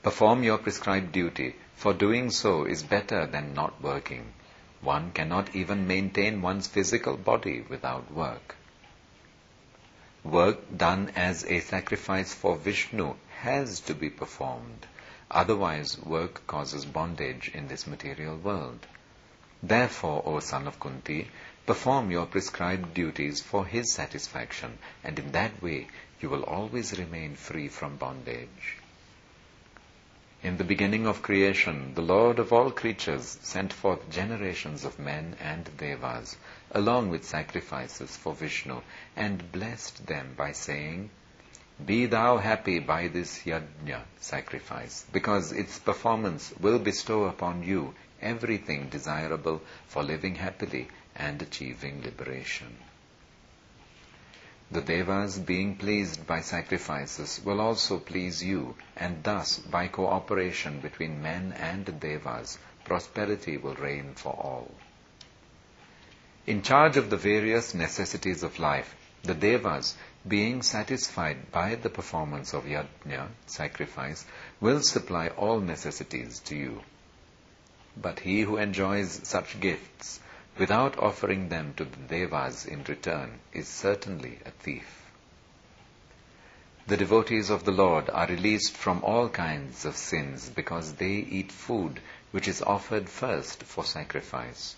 perform 0.02 0.44
your 0.44 0.59
prescribed 0.59 1.11
duty, 1.11 1.56
for 1.75 1.92
doing 1.92 2.30
so 2.30 2.64
is 2.64 2.83
better 2.85 3.26
than 3.26 3.52
not 3.52 3.83
working. 3.83 4.33
One 4.80 5.11
cannot 5.11 5.56
even 5.56 5.88
maintain 5.88 6.40
one's 6.40 6.68
physical 6.68 7.16
body 7.16 7.64
without 7.68 8.12
work. 8.12 8.54
Work 10.24 10.76
done 10.76 11.12
as 11.14 11.44
a 11.44 11.60
sacrifice 11.60 12.34
for 12.34 12.56
Vishnu 12.56 13.14
has 13.40 13.80
to 13.80 13.94
be 13.94 14.10
performed. 14.10 14.86
Otherwise, 15.30 15.98
work 15.98 16.46
causes 16.46 16.84
bondage 16.84 17.50
in 17.54 17.68
this 17.68 17.86
material 17.86 18.36
world. 18.36 18.86
Therefore, 19.62 20.22
O 20.26 20.40
son 20.40 20.66
of 20.66 20.80
Kunti, 20.80 21.28
Perform 21.66 22.10
your 22.10 22.26
prescribed 22.26 22.92
duties 22.92 23.40
for 23.40 23.64
His 23.64 23.90
satisfaction, 23.90 24.78
and 25.02 25.18
in 25.18 25.32
that 25.32 25.62
way 25.62 25.86
you 26.20 26.28
will 26.28 26.42
always 26.42 26.98
remain 26.98 27.36
free 27.36 27.68
from 27.68 27.96
bondage. 27.96 28.76
In 30.44 30.58
the 30.58 30.64
beginning 30.64 31.06
of 31.06 31.22
creation, 31.22 31.94
the 31.94 32.02
Lord 32.02 32.38
of 32.38 32.52
all 32.52 32.70
creatures 32.70 33.38
sent 33.40 33.72
forth 33.72 34.10
generations 34.10 34.84
of 34.84 34.98
men 34.98 35.36
and 35.40 35.74
devas, 35.78 36.36
along 36.70 37.08
with 37.08 37.24
sacrifices 37.24 38.14
for 38.14 38.34
Vishnu, 38.34 38.82
and 39.16 39.50
blessed 39.52 40.06
them 40.06 40.34
by 40.36 40.52
saying, 40.52 41.08
Be 41.86 42.04
thou 42.04 42.36
happy 42.36 42.78
by 42.78 43.08
this 43.08 43.44
yajna 43.46 44.02
sacrifice, 44.20 45.06
because 45.10 45.50
its 45.50 45.78
performance 45.78 46.52
will 46.60 46.78
bestow 46.78 47.24
upon 47.24 47.62
you 47.62 47.94
everything 48.20 48.90
desirable 48.90 49.62
for 49.88 50.02
living 50.02 50.34
happily 50.34 50.88
and 51.16 51.40
achieving 51.40 52.02
liberation. 52.02 52.76
The 54.71 54.80
Devas, 54.80 55.38
being 55.38 55.76
pleased 55.76 56.26
by 56.26 56.40
sacrifices, 56.40 57.40
will 57.44 57.61
also 57.61 57.99
please 57.99 58.42
you, 58.42 58.76
and 58.97 59.23
thus, 59.23 59.59
by 59.59 59.88
cooperation 59.88 60.80
between 60.80 61.23
men 61.23 61.52
and 61.52 62.00
Devas, 62.00 62.59
prosperity 62.85 63.56
will 63.56 63.75
reign 63.75 64.14
for 64.14 64.33
all. 64.33 64.75
In 66.47 66.62
charge 66.62 66.97
of 66.97 67.11
the 67.11 67.16
various 67.16 67.75
necessities 67.75 68.42
of 68.42 68.59
life, 68.59 68.94
the 69.23 69.35
Devas, 69.35 69.97
being 70.26 70.62
satisfied 70.62 71.52
by 71.52 71.75
the 71.75 71.90
performance 71.90 72.52
of 72.54 72.64
yajna, 72.64 73.28
sacrifice, 73.47 74.25
will 74.61 74.80
supply 74.80 75.28
all 75.28 75.61
necessities 75.61 76.38
to 76.40 76.56
you. 76.56 76.83
But 77.97 78.21
he 78.21 78.40
who 78.40 78.56
enjoys 78.56 79.21
such 79.28 79.61
gifts 79.61 80.21
without 80.58 80.99
offering 80.99 81.49
them 81.49 81.75
to 81.75 81.84
the 81.84 81.96
devas 81.96 82.64
in 82.64 82.82
return 82.84 83.40
is 83.52 83.66
certainly 83.66 84.38
a 84.46 84.50
thief. 84.50 85.04
The 86.87 86.96
devotees 86.96 87.49
of 87.50 87.64
the 87.64 87.73
Lord 87.73 88.11
are 88.11 88.26
released 88.26 88.76
from 88.76 89.02
all 89.02 89.28
kinds 89.30 89.84
of 89.84 89.96
sins 89.96 90.50
because 90.50 90.92
they 90.94 91.14
eat 91.14 91.50
food 91.50 92.00
which 92.30 92.46
is 92.46 92.61
offered 92.61 93.08
first 93.08 93.62
for 93.62 93.84
sacrifice. 93.84 94.76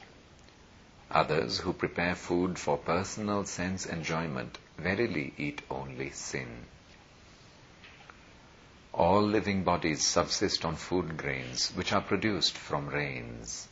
Others 1.10 1.58
who 1.58 1.72
prepare 1.72 2.14
food 2.14 2.58
for 2.58 2.76
personal 2.78 3.44
sense 3.44 3.86
enjoyment 3.86 4.58
verily 4.78 5.32
eat 5.36 5.62
only 5.70 6.10
sin. 6.10 6.66
All 8.92 9.22
living 9.22 9.64
bodies 9.64 10.06
subsist 10.06 10.64
on 10.64 10.76
food 10.76 11.16
grains 11.16 11.70
which 11.74 11.92
are 11.92 12.00
produced 12.00 12.56
from 12.56 12.88
rains. 12.88 13.68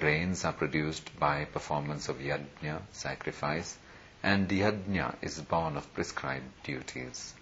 Rains 0.00 0.44
are 0.44 0.52
produced 0.52 1.18
by 1.18 1.46
performance 1.46 2.10
of 2.10 2.18
yajna, 2.18 2.82
sacrifice, 2.92 3.78
and 4.22 4.46
yajna 4.48 5.14
is 5.22 5.40
born 5.40 5.76
of 5.76 5.94
prescribed 5.94 6.62
duties. 6.64 7.32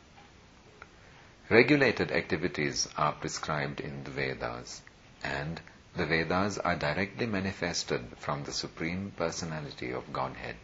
Regulated 1.51 2.13
activities 2.13 2.89
are 2.97 3.13
prescribed 3.13 3.81
in 3.81 4.05
the 4.05 4.11
Vedas, 4.11 4.83
and 5.23 5.61
the 5.97 6.07
Vedas 6.07 6.59
are 6.59 6.77
directly 6.77 7.27
manifested 7.27 8.05
from 8.19 8.45
the 8.45 8.53
Supreme 8.53 9.13
Personality 9.17 9.91
of 9.91 10.13
Godhead. 10.13 10.57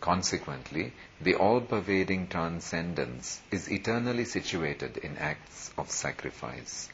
Consequently, 0.00 0.92
the 1.20 1.34
all-pervading 1.34 2.28
transcendence 2.28 3.40
is 3.50 3.68
eternally 3.68 4.24
situated 4.24 4.96
in 4.98 5.18
acts 5.18 5.72
of 5.76 5.90
sacrifice. 5.90 6.88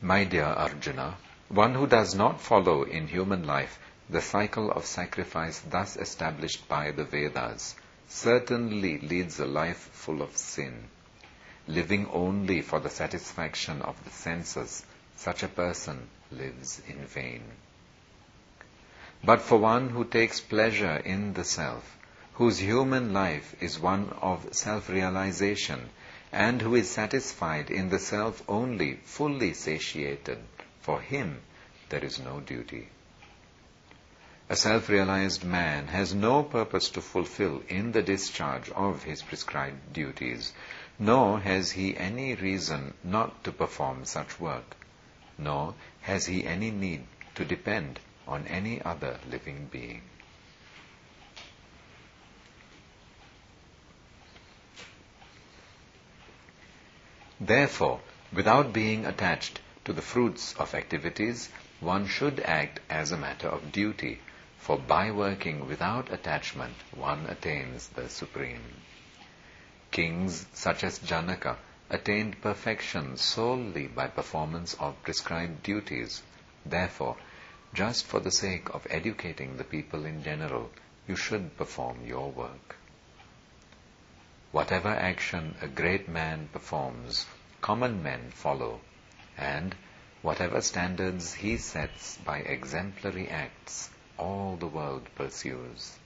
My 0.00 0.24
dear 0.24 0.44
Arjuna, 0.44 1.16
one 1.52 1.74
who 1.74 1.86
does 1.86 2.14
not 2.14 2.40
follow 2.40 2.82
in 2.82 3.06
human 3.06 3.46
life 3.46 3.78
the 4.08 4.22
cycle 4.22 4.70
of 4.72 4.86
sacrifice 4.86 5.60
thus 5.68 5.96
established 5.96 6.66
by 6.66 6.90
the 6.90 7.04
Vedas 7.04 7.74
certainly 8.08 8.98
leads 8.98 9.38
a 9.38 9.44
life 9.44 9.90
full 9.92 10.22
of 10.22 10.34
sin. 10.34 10.88
Living 11.68 12.08
only 12.10 12.62
for 12.62 12.80
the 12.80 12.88
satisfaction 12.88 13.82
of 13.82 14.02
the 14.04 14.10
senses, 14.10 14.84
such 15.16 15.42
a 15.42 15.48
person 15.48 16.08
lives 16.30 16.80
in 16.88 17.04
vain. 17.04 17.42
But 19.22 19.42
for 19.42 19.58
one 19.58 19.90
who 19.90 20.04
takes 20.04 20.40
pleasure 20.40 20.96
in 20.96 21.34
the 21.34 21.44
self, 21.44 21.98
whose 22.34 22.58
human 22.58 23.12
life 23.12 23.54
is 23.60 23.78
one 23.78 24.08
of 24.22 24.54
self-realization, 24.54 25.90
and 26.32 26.62
who 26.62 26.74
is 26.74 26.90
satisfied 26.90 27.70
in 27.70 27.90
the 27.90 27.98
self 27.98 28.42
only, 28.48 28.94
fully 29.04 29.52
satiated, 29.52 30.38
for 30.82 31.00
him 31.00 31.40
there 31.88 32.04
is 32.04 32.18
no 32.18 32.40
duty. 32.40 32.88
A 34.50 34.56
self-realized 34.56 35.44
man 35.44 35.86
has 35.86 36.14
no 36.14 36.42
purpose 36.42 36.90
to 36.90 37.00
fulfill 37.00 37.62
in 37.68 37.92
the 37.92 38.02
discharge 38.02 38.68
of 38.70 39.04
his 39.04 39.22
prescribed 39.22 39.94
duties, 39.94 40.52
nor 40.98 41.40
has 41.40 41.70
he 41.70 41.96
any 41.96 42.34
reason 42.34 42.92
not 43.02 43.44
to 43.44 43.52
perform 43.52 44.04
such 44.04 44.38
work, 44.38 44.76
nor 45.38 45.74
has 46.02 46.26
he 46.26 46.44
any 46.44 46.70
need 46.70 47.06
to 47.36 47.46
depend 47.46 47.98
on 48.28 48.46
any 48.46 48.82
other 48.82 49.18
living 49.30 49.68
being. 49.72 50.02
Therefore, 57.40 58.00
without 58.32 58.72
being 58.74 59.06
attached 59.06 59.61
to 59.84 59.92
the 59.92 60.02
fruits 60.02 60.54
of 60.54 60.74
activities, 60.74 61.48
one 61.80 62.06
should 62.06 62.40
act 62.40 62.80
as 62.88 63.12
a 63.12 63.16
matter 63.16 63.48
of 63.48 63.72
duty 63.72 64.20
for 64.62 64.78
by 64.78 65.10
working 65.10 65.66
without 65.66 66.12
attachment, 66.12 66.76
one 66.94 67.26
attains 67.26 67.88
the 67.88 68.08
Supreme. 68.08 68.62
Kings 69.90 70.46
such 70.52 70.84
as 70.84 71.00
Janaka 71.00 71.56
attained 71.90 72.40
perfection 72.40 73.16
solely 73.16 73.88
by 73.88 74.06
performance 74.06 74.74
of 74.74 75.02
prescribed 75.02 75.64
duties. 75.64 76.22
Therefore, 76.64 77.16
just 77.74 78.06
for 78.06 78.20
the 78.20 78.30
sake 78.30 78.72
of 78.72 78.86
educating 78.88 79.56
the 79.56 79.64
people 79.64 80.06
in 80.06 80.22
general, 80.22 80.70
you 81.08 81.16
should 81.16 81.56
perform 81.56 82.06
your 82.06 82.30
work. 82.30 82.76
Whatever 84.52 84.90
action 84.90 85.56
a 85.60 85.66
great 85.66 86.08
man 86.08 86.48
performs, 86.52 87.26
common 87.60 88.00
men 88.00 88.30
follow, 88.30 88.80
and 89.36 89.74
whatever 90.22 90.60
standards 90.60 91.34
he 91.34 91.56
sets 91.56 92.16
by 92.18 92.38
exemplary 92.38 93.28
acts, 93.28 93.90
all 94.18 94.56
the 94.56 94.66
world 94.66 95.08
pursues. 95.14 95.96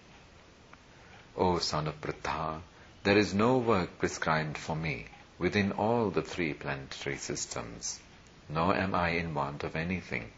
O 1.36 1.58
son 1.58 1.86
of 1.86 2.00
Pritha, 2.00 2.62
there 3.02 3.18
is 3.18 3.34
no 3.34 3.58
work 3.58 3.98
prescribed 3.98 4.56
for 4.56 4.74
me 4.74 5.06
within 5.38 5.72
all 5.72 6.10
the 6.10 6.22
three 6.22 6.54
planetary 6.54 7.18
systems, 7.18 8.00
nor 8.48 8.74
am 8.74 8.94
I 8.94 9.10
in 9.10 9.34
want 9.34 9.64
of 9.64 9.76
anything, 9.76 10.32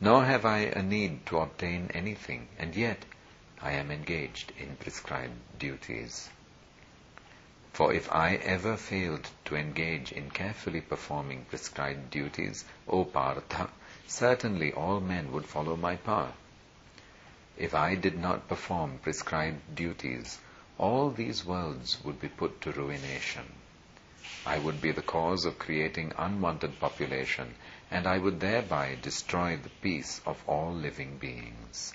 nor 0.00 0.24
have 0.24 0.44
I 0.44 0.58
a 0.58 0.82
need 0.82 1.24
to 1.26 1.38
obtain 1.38 1.90
anything, 1.94 2.48
and 2.58 2.74
yet 2.74 3.04
I 3.62 3.72
am 3.72 3.90
engaged 3.90 4.52
in 4.58 4.76
prescribed 4.76 5.58
duties. 5.58 6.28
For 7.72 7.92
if 7.92 8.10
I 8.12 8.34
ever 8.34 8.76
failed 8.76 9.30
to 9.44 9.54
engage 9.54 10.10
in 10.10 10.30
carefully 10.30 10.80
performing 10.80 11.44
prescribed 11.44 12.10
duties, 12.10 12.64
O 12.88 13.04
Partha, 13.04 13.70
certainly 14.06 14.72
all 14.72 15.00
men 15.00 15.30
would 15.30 15.46
follow 15.46 15.76
my 15.76 15.94
path. 15.96 16.34
If 17.56 17.74
I 17.74 17.94
did 17.94 18.18
not 18.18 18.48
perform 18.48 18.98
prescribed 18.98 19.76
duties, 19.76 20.40
all 20.78 21.10
these 21.10 21.44
worlds 21.44 22.02
would 22.04 22.20
be 22.20 22.28
put 22.28 22.60
to 22.62 22.72
ruination. 22.72 23.52
I 24.44 24.58
would 24.58 24.80
be 24.80 24.92
the 24.92 25.02
cause 25.02 25.44
of 25.44 25.58
creating 25.58 26.12
unwanted 26.18 26.80
population, 26.80 27.54
and 27.90 28.06
I 28.06 28.18
would 28.18 28.40
thereby 28.40 28.96
destroy 29.00 29.56
the 29.56 29.68
peace 29.68 30.20
of 30.26 30.42
all 30.48 30.72
living 30.72 31.18
beings. 31.18 31.94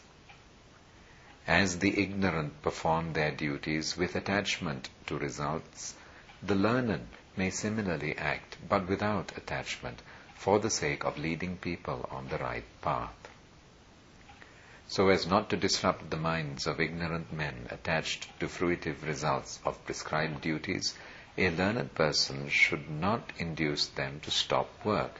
As 1.48 1.80
the 1.80 2.02
ignorant 2.02 2.62
perform 2.62 3.14
their 3.14 3.32
duties 3.32 3.96
with 3.98 4.16
attachment 4.16 4.90
to 5.08 5.18
results, 5.18 5.94
the 6.42 6.56
learned 6.56 7.08
may 7.38 7.50
similarly 7.50 8.18
act, 8.18 8.58
but 8.68 8.88
without 8.88 9.32
attachment, 9.38 10.02
for 10.36 10.60
the 10.60 10.70
sake 10.70 11.04
of 11.04 11.18
leading 11.18 11.58
people 11.58 12.08
on 12.12 12.28
the 12.30 12.38
right 12.38 12.66
path 12.82 13.26
so 14.88 15.10
as 15.10 15.26
not 15.26 15.50
to 15.50 15.58
disrupt 15.58 16.12
the 16.12 16.18
minds 16.18 16.68
of 16.68 16.80
ignorant 16.80 17.34
men 17.34 17.68
attached 17.72 18.28
to 18.40 18.48
fruitive 18.48 19.04
results 19.04 19.60
of 19.66 19.84
prescribed 19.84 20.42
duties, 20.42 20.94
a 21.38 21.50
learned 21.50 21.94
person 21.96 22.48
should 22.50 22.88
not 22.90 23.32
induce 23.38 23.88
them 23.88 24.20
to 24.20 24.30
stop 24.30 24.70
work. 24.86 25.20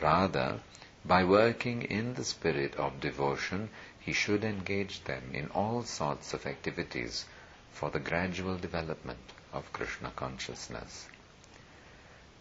Rather, 0.00 0.60
by 1.04 1.24
working 1.24 1.82
in 1.82 2.14
the 2.14 2.24
spirit 2.24 2.74
of 2.76 3.00
devotion, 3.00 3.68
he 4.00 4.12
should 4.12 4.42
engage 4.44 5.04
them 5.04 5.30
in 5.34 5.48
all 5.48 5.82
sorts 5.82 6.32
of 6.34 6.46
activities 6.46 7.26
for 7.72 7.90
the 7.90 8.00
gradual 8.00 8.56
development 8.56 9.32
of 9.52 9.72
Krishna 9.72 10.10
consciousness. 10.16 11.08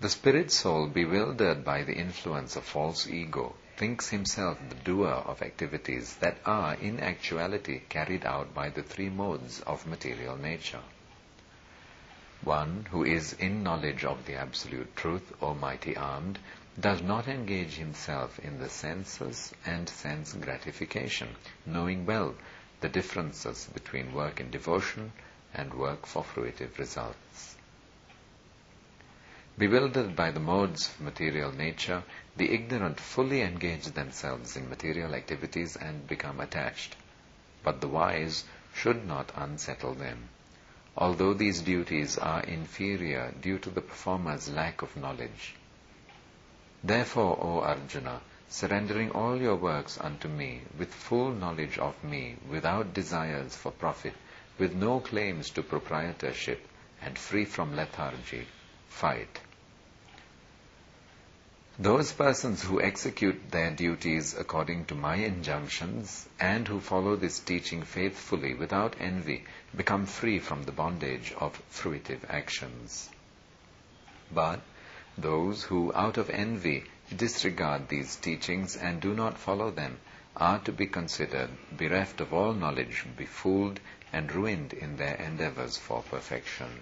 The 0.01 0.09
spirit 0.09 0.51
soul, 0.51 0.87
bewildered 0.87 1.65
by 1.65 1.83
the 1.83 1.95
influence 1.95 2.55
of 2.55 2.63
false 2.63 3.07
ego, 3.07 3.55
thinks 3.75 4.09
himself 4.09 4.57
the 4.69 4.75
doer 4.75 5.09
of 5.09 5.41
activities 5.41 6.15
that 6.17 6.37
are 6.45 6.75
in 6.75 6.99
actuality 6.99 7.81
carried 7.89 8.25
out 8.25 8.53
by 8.53 8.69
the 8.69 8.83
three 8.83 9.09
modes 9.09 9.61
of 9.61 9.85
material 9.85 10.37
nature. 10.37 10.83
One 12.43 12.87
who 12.91 13.03
is 13.03 13.33
in 13.33 13.63
knowledge 13.63 14.05
of 14.05 14.25
the 14.25 14.35
absolute 14.35 14.95
truth, 14.95 15.33
almighty 15.41 15.97
armed, 15.97 16.39
does 16.79 17.01
not 17.01 17.27
engage 17.27 17.75
himself 17.75 18.39
in 18.39 18.59
the 18.59 18.69
senses 18.69 19.53
and 19.65 19.87
sense 19.87 20.33
gratification, 20.33 21.29
knowing 21.65 22.05
well 22.05 22.35
the 22.81 22.89
differences 22.89 23.69
between 23.73 24.13
work 24.13 24.39
in 24.39 24.49
devotion 24.49 25.11
and 25.53 25.73
work 25.73 26.05
for 26.05 26.23
fruitive 26.23 26.77
results. 26.77 27.55
Bewildered 29.57 30.15
by 30.15 30.31
the 30.31 30.39
modes 30.39 30.87
of 30.87 31.01
material 31.01 31.51
nature, 31.51 32.03
the 32.37 32.53
ignorant 32.53 32.97
fully 32.97 33.41
engage 33.41 33.85
themselves 33.87 34.55
in 34.55 34.69
material 34.69 35.13
activities 35.13 35.75
and 35.75 36.07
become 36.07 36.39
attached. 36.39 36.95
But 37.61 37.81
the 37.81 37.89
wise 37.89 38.45
should 38.73 39.05
not 39.05 39.33
unsettle 39.35 39.95
them. 39.95 40.29
Although 40.95 41.33
these 41.33 41.61
duties 41.61 42.17
are 42.17 42.41
inferior 42.43 43.33
due 43.41 43.59
to 43.59 43.69
the 43.69 43.81
performer's 43.81 44.49
lack 44.49 44.81
of 44.81 44.95
knowledge. 44.95 45.55
Therefore, 46.83 47.37
O 47.41 47.61
Arjuna, 47.61 48.21
surrendering 48.47 49.11
all 49.11 49.39
your 49.39 49.55
works 49.55 49.97
unto 49.99 50.27
me, 50.27 50.61
with 50.77 50.93
full 50.93 51.31
knowledge 51.31 51.77
of 51.77 52.03
me, 52.03 52.37
without 52.49 52.93
desires 52.93 53.55
for 53.55 53.71
profit, 53.71 54.15
with 54.57 54.73
no 54.73 54.99
claims 54.99 55.49
to 55.51 55.63
proprietorship, 55.63 56.67
and 57.01 57.17
free 57.17 57.45
from 57.45 57.75
lethargy, 57.75 58.47
fight 58.87 59.39
Those 61.81 62.11
persons 62.11 62.61
who 62.61 62.81
execute 62.81 63.51
their 63.51 63.71
duties 63.71 64.35
according 64.37 64.83
to 64.87 64.95
my 64.95 65.15
injunctions 65.15 66.27
and 66.37 66.67
who 66.67 66.81
follow 66.81 67.15
this 67.15 67.39
teaching 67.39 67.83
faithfully 67.83 68.53
without 68.53 68.97
envy 68.99 69.45
become 69.73 70.05
free 70.05 70.39
from 70.39 70.63
the 70.63 70.73
bondage 70.73 71.31
of 71.37 71.61
fruitive 71.71 72.29
actions. 72.29 73.09
But 74.29 74.59
those 75.17 75.63
who 75.63 75.93
out 75.93 76.17
of 76.17 76.29
envy 76.29 76.83
disregard 77.15 77.89
these 77.89 78.15
teachings 78.15 78.75
and 78.75 79.01
do 79.01 79.13
not 79.13 79.37
follow 79.37 79.71
them 79.71 79.97
are 80.37 80.59
to 80.59 80.71
be 80.71 80.85
considered 80.85 81.49
bereft 81.75 82.21
of 82.21 82.33
all 82.33 82.53
knowledge, 82.53 83.05
befooled, 83.17 83.79
and 84.13 84.31
ruined 84.31 84.73
in 84.73 84.97
their 84.97 85.15
endeavors 85.15 85.77
for 85.77 86.01
perfection. 86.03 86.79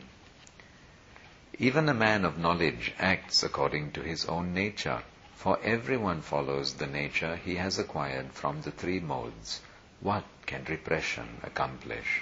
Even 1.59 1.89
a 1.89 1.93
man 1.93 2.23
of 2.23 2.37
knowledge 2.37 2.93
acts 2.99 3.41
according 3.41 3.91
to 3.91 4.01
his 4.01 4.25
own 4.25 4.53
nature, 4.53 5.01
for 5.33 5.59
everyone 5.63 6.21
follows 6.21 6.75
the 6.75 6.87
nature 6.87 7.35
he 7.35 7.55
has 7.55 7.79
acquired 7.79 8.31
from 8.33 8.61
the 8.61 8.71
three 8.71 8.99
modes. 8.99 9.61
What 10.01 10.23
can 10.45 10.65
repression 10.65 11.41
accomplish? 11.43 12.21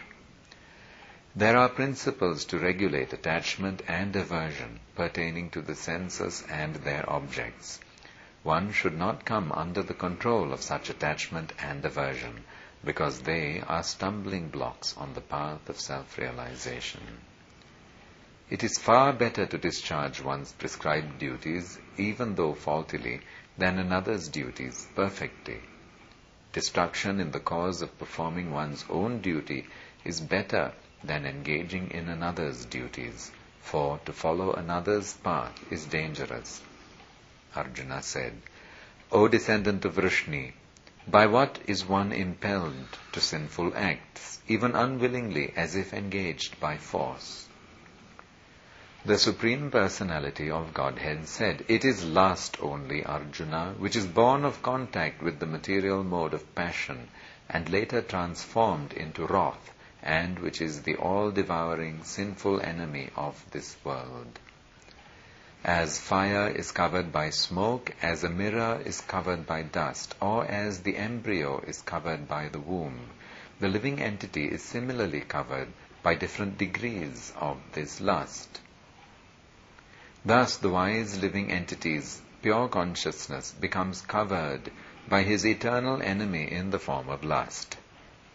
There 1.37 1.57
are 1.57 1.67
principles 1.67 2.45
to 2.45 2.59
regulate 2.59 3.11
attachment 3.11 3.81
and 3.89 4.15
aversion 4.15 4.79
pertaining 4.95 5.49
to 5.49 5.61
the 5.61 5.75
senses 5.75 6.45
and 6.49 6.75
their 6.75 7.03
objects. 7.09 7.81
One 8.43 8.71
should 8.71 8.97
not 8.97 9.25
come 9.25 9.51
under 9.51 9.83
the 9.83 9.93
control 9.93 10.53
of 10.53 10.61
such 10.61 10.89
attachment 10.89 11.51
and 11.59 11.83
aversion 11.83 12.45
because 12.85 13.19
they 13.19 13.61
are 13.67 13.83
stumbling 13.83 14.47
blocks 14.47 14.95
on 14.95 15.13
the 15.13 15.19
path 15.19 15.67
of 15.67 15.77
self-realization. 15.77 17.01
It 18.49 18.63
is 18.63 18.77
far 18.77 19.11
better 19.11 19.45
to 19.45 19.57
discharge 19.57 20.21
one's 20.21 20.53
prescribed 20.53 21.19
duties, 21.19 21.77
even 21.97 22.35
though 22.35 22.53
faultily, 22.53 23.19
than 23.57 23.77
another's 23.77 24.29
duties 24.29 24.87
perfectly. 24.95 25.59
Destruction 26.53 27.19
in 27.19 27.31
the 27.31 27.41
cause 27.41 27.81
of 27.81 27.99
performing 27.99 28.51
one's 28.51 28.85
own 28.89 29.19
duty 29.19 29.67
is 30.05 30.21
better 30.21 30.71
than 31.05 31.25
engaging 31.25 31.91
in 31.91 32.09
another's 32.09 32.65
duties, 32.65 33.31
for 33.61 33.99
to 34.05 34.13
follow 34.13 34.53
another's 34.53 35.13
path 35.13 35.53
is 35.71 35.85
dangerous. 35.85 36.61
Arjuna 37.55 38.01
said, 38.01 38.41
O 39.11 39.27
descendant 39.27 39.85
of 39.85 39.95
Vrishni, 39.95 40.53
by 41.07 41.27
what 41.27 41.59
is 41.67 41.85
one 41.85 42.11
impelled 42.11 42.97
to 43.11 43.21
sinful 43.21 43.71
acts, 43.75 44.39
even 44.47 44.75
unwillingly 44.75 45.53
as 45.55 45.75
if 45.75 45.93
engaged 45.93 46.59
by 46.59 46.77
force? 46.77 47.47
The 49.05 49.19
Supreme 49.19 49.69
Personality 49.69 50.49
of 50.49 50.73
Godhead 50.73 51.27
said, 51.27 51.63
It 51.67 51.85
is 51.85 52.03
lust 52.03 52.57
only, 52.59 53.05
Arjuna, 53.05 53.75
which 53.77 53.95
is 53.95 54.07
born 54.07 54.43
of 54.43 54.63
contact 54.63 55.21
with 55.21 55.39
the 55.39 55.45
material 55.45 56.03
mode 56.03 56.33
of 56.33 56.55
passion 56.55 57.09
and 57.47 57.69
later 57.69 58.01
transformed 58.01 58.93
into 58.93 59.27
wrath, 59.27 59.74
and 60.05 60.39
which 60.39 60.61
is 60.61 60.83
the 60.83 60.95
all-devouring 60.95 62.03
sinful 62.03 62.61
enemy 62.61 63.09
of 63.15 63.43
this 63.51 63.75
world. 63.83 64.39
As 65.63 65.99
fire 65.99 66.47
is 66.47 66.71
covered 66.71 67.11
by 67.11 67.31
smoke, 67.31 67.91
as 67.99 68.23
a 68.23 68.29
mirror 68.29 68.79
is 68.85 69.01
covered 69.01 69.47
by 69.47 69.63
dust, 69.63 70.13
or 70.21 70.45
as 70.45 70.83
the 70.83 70.95
embryo 70.95 71.59
is 71.61 71.81
covered 71.81 72.27
by 72.27 72.49
the 72.49 72.59
womb, 72.59 73.09
the 73.59 73.67
living 73.67 73.99
entity 73.99 74.45
is 74.45 74.61
similarly 74.61 75.21
covered 75.21 75.69
by 76.03 76.13
different 76.13 76.59
degrees 76.59 77.33
of 77.39 77.57
this 77.71 77.99
lust. 77.99 78.61
Thus, 80.23 80.57
the 80.57 80.69
wise 80.69 81.19
living 81.19 81.51
entity's 81.51 82.21
pure 82.43 82.67
consciousness 82.67 83.51
becomes 83.51 84.01
covered 84.01 84.71
by 85.09 85.23
his 85.23 85.47
eternal 85.47 85.99
enemy 85.99 86.51
in 86.51 86.69
the 86.69 86.77
form 86.77 87.09
of 87.09 87.23
lust, 87.23 87.77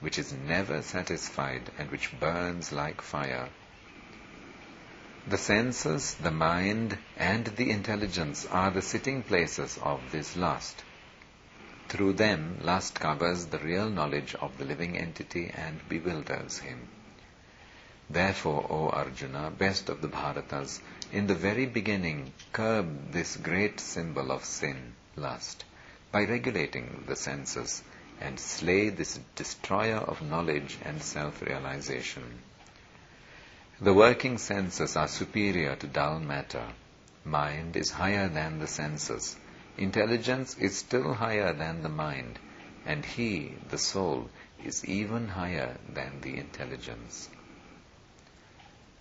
which 0.00 0.18
is 0.18 0.32
never 0.32 0.82
satisfied 0.82 1.70
and 1.78 1.90
which 1.90 2.18
burns 2.18 2.72
like 2.72 3.00
fire. 3.00 3.48
The 5.26 5.38
senses, 5.38 6.14
the 6.14 6.30
mind, 6.30 6.96
and 7.16 7.44
the 7.46 7.70
intelligence 7.70 8.46
are 8.46 8.70
the 8.70 8.82
sitting 8.82 9.22
places 9.22 9.78
of 9.82 10.10
this 10.10 10.36
lust. 10.36 10.82
Through 11.88 12.14
them, 12.14 12.58
lust 12.62 12.98
covers 12.98 13.46
the 13.46 13.58
real 13.58 13.90
knowledge 13.90 14.34
of 14.34 14.56
the 14.56 14.64
living 14.64 14.96
entity 14.96 15.52
and 15.54 15.86
bewilders 15.88 16.58
him. 16.58 16.88
Therefore, 18.08 18.66
O 18.70 18.88
Arjuna, 18.88 19.50
best 19.50 19.88
of 19.88 20.00
the 20.00 20.08
Bharatas, 20.08 20.80
in 21.12 21.26
the 21.26 21.34
very 21.34 21.66
beginning 21.66 22.32
curb 22.52 23.12
this 23.12 23.36
great 23.36 23.78
symbol 23.78 24.32
of 24.32 24.44
sin, 24.44 24.94
lust, 25.16 25.64
by 26.10 26.24
regulating 26.24 27.04
the 27.06 27.16
senses 27.16 27.82
and 28.20 28.38
slay 28.38 28.90
this 28.90 29.18
destroyer 29.34 29.96
of 29.96 30.22
knowledge 30.22 30.78
and 30.84 31.02
self-realization. 31.02 32.22
The 33.80 33.94
working 33.94 34.36
senses 34.36 34.94
are 34.94 35.08
superior 35.08 35.74
to 35.76 35.86
dull 35.86 36.20
matter. 36.20 36.66
Mind 37.24 37.76
is 37.76 37.90
higher 37.90 38.28
than 38.28 38.58
the 38.58 38.66
senses. 38.66 39.36
Intelligence 39.78 40.56
is 40.58 40.76
still 40.76 41.14
higher 41.14 41.54
than 41.54 41.82
the 41.82 41.88
mind. 41.88 42.38
And 42.84 43.04
he, 43.04 43.54
the 43.70 43.78
soul, 43.78 44.28
is 44.64 44.84
even 44.84 45.28
higher 45.28 45.78
than 45.88 46.20
the 46.20 46.36
intelligence. 46.36 47.30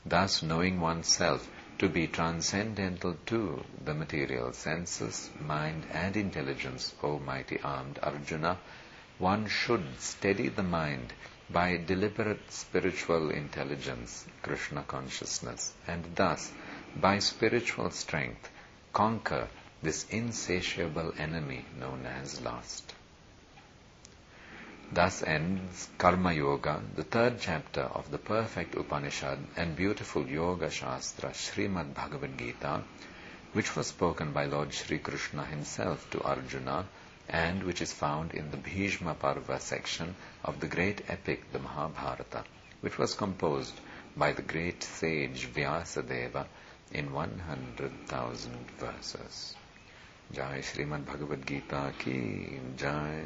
Thus 0.05 0.41
knowing 0.41 0.79
oneself 0.79 1.49
to 1.79 1.89
be 1.89 2.07
transcendental 2.07 3.17
to 3.25 3.63
the 3.83 3.93
material 3.93 4.53
senses, 4.53 5.29
mind 5.39 5.85
and 5.91 6.15
intelligence, 6.15 6.93
O 7.03 7.19
mighty 7.19 7.59
armed 7.61 7.99
Arjuna, 8.01 8.57
one 9.19 9.45
should 9.47 9.99
steady 9.99 10.47
the 10.47 10.63
mind 10.63 11.13
by 11.49 11.75
deliberate 11.75 12.51
spiritual 12.51 13.29
intelligence, 13.29 14.25
Krishna 14.41 14.81
consciousness, 14.83 15.73
and 15.85 16.15
thus, 16.15 16.51
by 16.95 17.19
spiritual 17.19 17.91
strength, 17.91 18.49
conquer 18.93 19.49
this 19.83 20.05
insatiable 20.09 21.13
enemy 21.17 21.65
known 21.77 22.05
as 22.05 22.39
lust. 22.41 22.93
Thus 24.91 25.21
ends 25.21 25.89
Karma 25.97 26.33
Yoga, 26.33 26.81
the 26.95 27.03
third 27.03 27.39
chapter 27.41 27.81
of 27.81 28.09
the 28.11 28.17
perfect 28.17 28.75
Upanishad 28.75 29.39
and 29.57 29.75
beautiful 29.75 30.25
Yoga 30.25 30.71
Shastra, 30.71 31.31
Srimad 31.31 31.93
Bhagavad 31.93 32.37
Gita, 32.37 32.83
which 33.53 33.75
was 33.75 33.87
spoken 33.87 34.31
by 34.31 34.45
Lord 34.45 34.73
Sri 34.73 34.97
Krishna 34.97 35.45
himself 35.45 36.09
to 36.11 36.21
Arjuna 36.21 36.85
and 37.29 37.63
which 37.63 37.81
is 37.81 37.93
found 37.93 38.33
in 38.33 38.49
the 38.49 38.57
Bhishma 38.57 39.13
Parva 39.13 39.59
section 39.59 40.15
of 40.43 40.59
the 40.59 40.67
great 40.67 41.01
epic, 41.07 41.51
the 41.51 41.59
Mahabharata, 41.59 42.43
which 42.81 42.97
was 42.97 43.13
composed 43.13 43.79
by 44.17 44.31
the 44.31 44.41
great 44.41 44.81
sage 44.83 45.47
Vyasadeva 45.53 46.47
in 46.91 47.13
100,000 47.13 48.71
verses. 48.79 49.55
Jai 50.33 50.59
Srimad 50.59 51.05
Bhagavad 51.05 51.45
Gita 51.45 51.93
ki 51.99 52.59
Jai. 52.77 53.23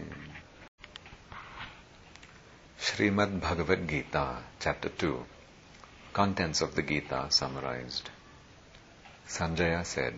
Srimad 2.79 3.39
Bhagavad 3.39 3.87
Gita, 3.87 4.37
Chapter 4.59 4.89
2 4.89 5.25
Contents 6.11 6.61
of 6.61 6.75
the 6.75 6.81
Gita 6.81 7.27
summarized. 7.29 8.09
Sanjaya 9.27 9.85
said, 9.85 10.13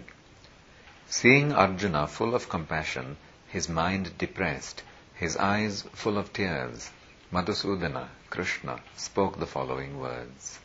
Seeing 1.07 1.53
Arjuna 1.53 2.07
full 2.07 2.33
of 2.33 2.49
compassion, 2.49 3.15
his 3.55 3.69
mind 3.69 4.17
depressed, 4.17 4.83
his 5.13 5.37
eyes 5.37 5.83
full 5.93 6.17
of 6.17 6.33
tears, 6.33 6.89
Madhusudana, 7.31 8.09
Krishna, 8.29 8.81
spoke 8.97 9.39
the 9.39 9.45
following 9.45 9.97
words. 9.97 10.59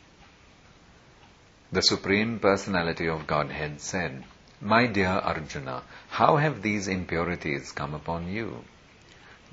The 1.71 1.83
Supreme 1.83 2.37
Personality 2.37 3.07
of 3.07 3.27
Godhead 3.27 3.79
said, 3.79 4.25
My 4.59 4.87
dear 4.87 5.07
Arjuna, 5.07 5.83
how 6.09 6.35
have 6.35 6.61
these 6.61 6.89
impurities 6.89 7.71
come 7.71 7.93
upon 7.93 8.27
you? 8.27 8.65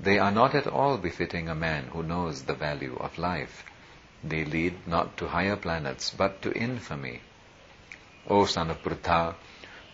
They 0.01 0.19
are 0.19 0.31
not 0.31 0.53
at 0.53 0.67
all 0.67 0.97
befitting 0.97 1.47
a 1.47 1.55
man 1.55 1.85
who 1.93 2.03
knows 2.03 2.41
the 2.41 2.55
value 2.55 2.97
of 2.99 3.17
life. 3.17 3.63
They 4.21 4.43
lead 4.43 4.85
not 4.85 5.15
to 5.15 5.29
higher 5.29 5.55
planets, 5.55 6.09
but 6.09 6.41
to 6.41 6.51
infamy. 6.51 7.21
O 8.27 8.43
son 8.43 8.69
of 8.69 8.83
Pritha, 8.83 9.35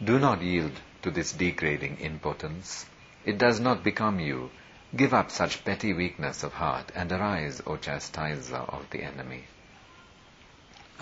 do 0.03 0.17
not 0.17 0.41
yield 0.41 0.81
to 1.03 1.11
this 1.11 1.31
degrading 1.31 1.97
impotence. 1.97 2.87
It 3.25 3.37
does 3.37 3.59
not 3.59 3.83
become 3.83 4.19
you. 4.19 4.51
Give 4.95 5.13
up 5.13 5.31
such 5.31 5.65
petty 5.65 5.93
weakness 5.93 6.43
of 6.43 6.53
heart 6.53 6.91
and 6.95 7.11
arise, 7.11 7.61
O 7.65 7.75
chastiser 7.75 8.55
of 8.55 8.89
the 8.91 9.03
enemy. 9.03 9.45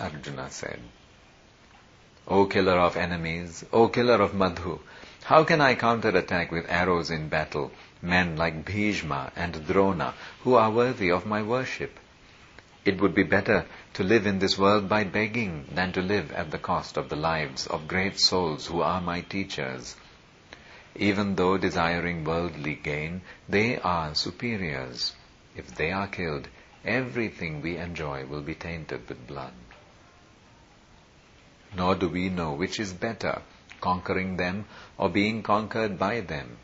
Arjuna 0.00 0.50
said, 0.50 0.80
O 2.26 2.46
killer 2.46 2.78
of 2.78 2.96
enemies, 2.96 3.64
O 3.72 3.88
killer 3.88 4.20
of 4.20 4.34
Madhu, 4.34 4.80
how 5.24 5.44
can 5.44 5.60
I 5.60 5.74
counterattack 5.74 6.50
with 6.50 6.68
arrows 6.68 7.10
in 7.10 7.28
battle 7.28 7.70
men 8.04 8.36
like 8.36 8.64
Bhishma 8.66 9.32
and 9.34 9.66
Drona 9.66 10.12
who 10.42 10.54
are 10.54 10.70
worthy 10.70 11.10
of 11.10 11.24
my 11.24 11.42
worship. 11.42 11.98
It 12.84 13.00
would 13.00 13.14
be 13.14 13.22
better 13.22 13.64
to 13.94 14.04
live 14.04 14.26
in 14.26 14.38
this 14.38 14.58
world 14.58 14.88
by 14.88 15.04
begging 15.04 15.66
than 15.72 15.92
to 15.92 16.02
live 16.02 16.30
at 16.32 16.50
the 16.50 16.58
cost 16.58 16.98
of 16.98 17.08
the 17.08 17.16
lives 17.16 17.66
of 17.66 17.88
great 17.88 18.20
souls 18.20 18.66
who 18.66 18.82
are 18.82 19.00
my 19.00 19.22
teachers. 19.22 19.96
Even 20.96 21.34
though 21.34 21.58
desiring 21.58 22.24
worldly 22.24 22.74
gain, 22.74 23.20
they 23.48 23.78
are 23.78 24.14
superiors. 24.14 25.12
If 25.56 25.74
they 25.74 25.90
are 25.90 26.06
killed, 26.06 26.48
everything 26.84 27.62
we 27.62 27.76
enjoy 27.76 28.26
will 28.26 28.42
be 28.42 28.54
tainted 28.54 29.08
with 29.08 29.26
blood. 29.26 29.52
Nor 31.76 31.96
do 31.96 32.08
we 32.08 32.28
know 32.28 32.52
which 32.52 32.78
is 32.78 32.92
better, 32.92 33.42
conquering 33.80 34.36
them 34.36 34.66
or 34.96 35.08
being 35.08 35.42
conquered 35.42 35.98
by 35.98 36.20
them. 36.20 36.58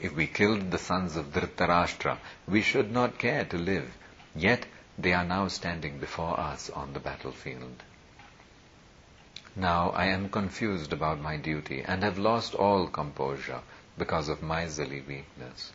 If 0.00 0.14
we 0.14 0.26
killed 0.26 0.70
the 0.70 0.78
sons 0.78 1.16
of 1.16 1.32
Dhritarashtra, 1.32 2.18
we 2.46 2.62
should 2.62 2.90
not 2.92 3.18
care 3.18 3.44
to 3.46 3.56
live, 3.58 3.92
yet 4.34 4.66
they 4.98 5.12
are 5.12 5.24
now 5.24 5.48
standing 5.48 5.98
before 5.98 6.38
us 6.38 6.70
on 6.70 6.92
the 6.92 7.00
battlefield. 7.00 7.82
Now 9.54 9.90
I 9.90 10.06
am 10.06 10.30
confused 10.30 10.92
about 10.92 11.20
my 11.20 11.36
duty 11.36 11.82
and 11.82 12.02
have 12.02 12.18
lost 12.18 12.54
all 12.54 12.86
composure 12.86 13.60
because 13.98 14.28
of 14.28 14.42
miserly 14.42 15.02
weakness. 15.02 15.72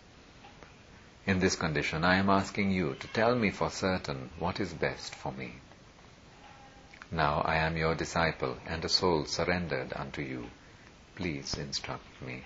In 1.28 1.40
this 1.40 1.56
condition, 1.56 2.04
I 2.04 2.16
am 2.16 2.30
asking 2.30 2.72
you 2.72 2.96
to 2.96 3.08
tell 3.08 3.36
me 3.36 3.52
for 3.52 3.70
certain 3.70 4.32
what 4.40 4.60
is 4.60 4.74
best 4.74 5.14
for 5.14 5.32
me. 5.32 5.56
Now 7.12 7.42
I 7.42 7.58
am 7.58 7.78
your 7.78 7.94
disciple 7.96 8.58
and 8.66 8.84
a 8.84 8.90
soul 8.90 9.26
surrendered 9.26 9.94
unto 9.96 10.22
you. 10.22 10.50
Please 11.16 11.54
instruct 11.54 12.22
me. 12.22 12.44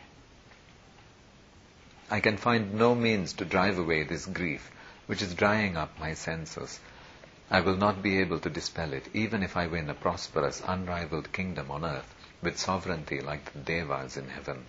I 2.09 2.19
can 2.19 2.35
find 2.37 2.73
no 2.73 2.93
means 2.93 3.33
to 3.33 3.45
drive 3.45 3.79
away 3.79 4.03
this 4.03 4.25
grief 4.25 4.69
which 5.07 5.21
is 5.21 5.33
drying 5.33 5.77
up 5.77 5.97
my 5.99 6.13
senses. 6.13 6.79
I 7.53 7.59
will 7.59 7.75
not 7.75 8.01
be 8.01 8.17
able 8.19 8.39
to 8.39 8.49
dispel 8.49 8.93
it 8.93 9.09
even 9.13 9.43
if 9.43 9.57
I 9.57 9.67
win 9.67 9.89
a 9.89 9.93
prosperous, 9.93 10.61
unrivaled 10.65 11.33
kingdom 11.33 11.69
on 11.69 11.83
earth 11.83 12.15
with 12.41 12.57
sovereignty 12.57 13.19
like 13.19 13.51
the 13.51 13.59
Devas 13.59 14.15
in 14.15 14.29
heaven. 14.29 14.65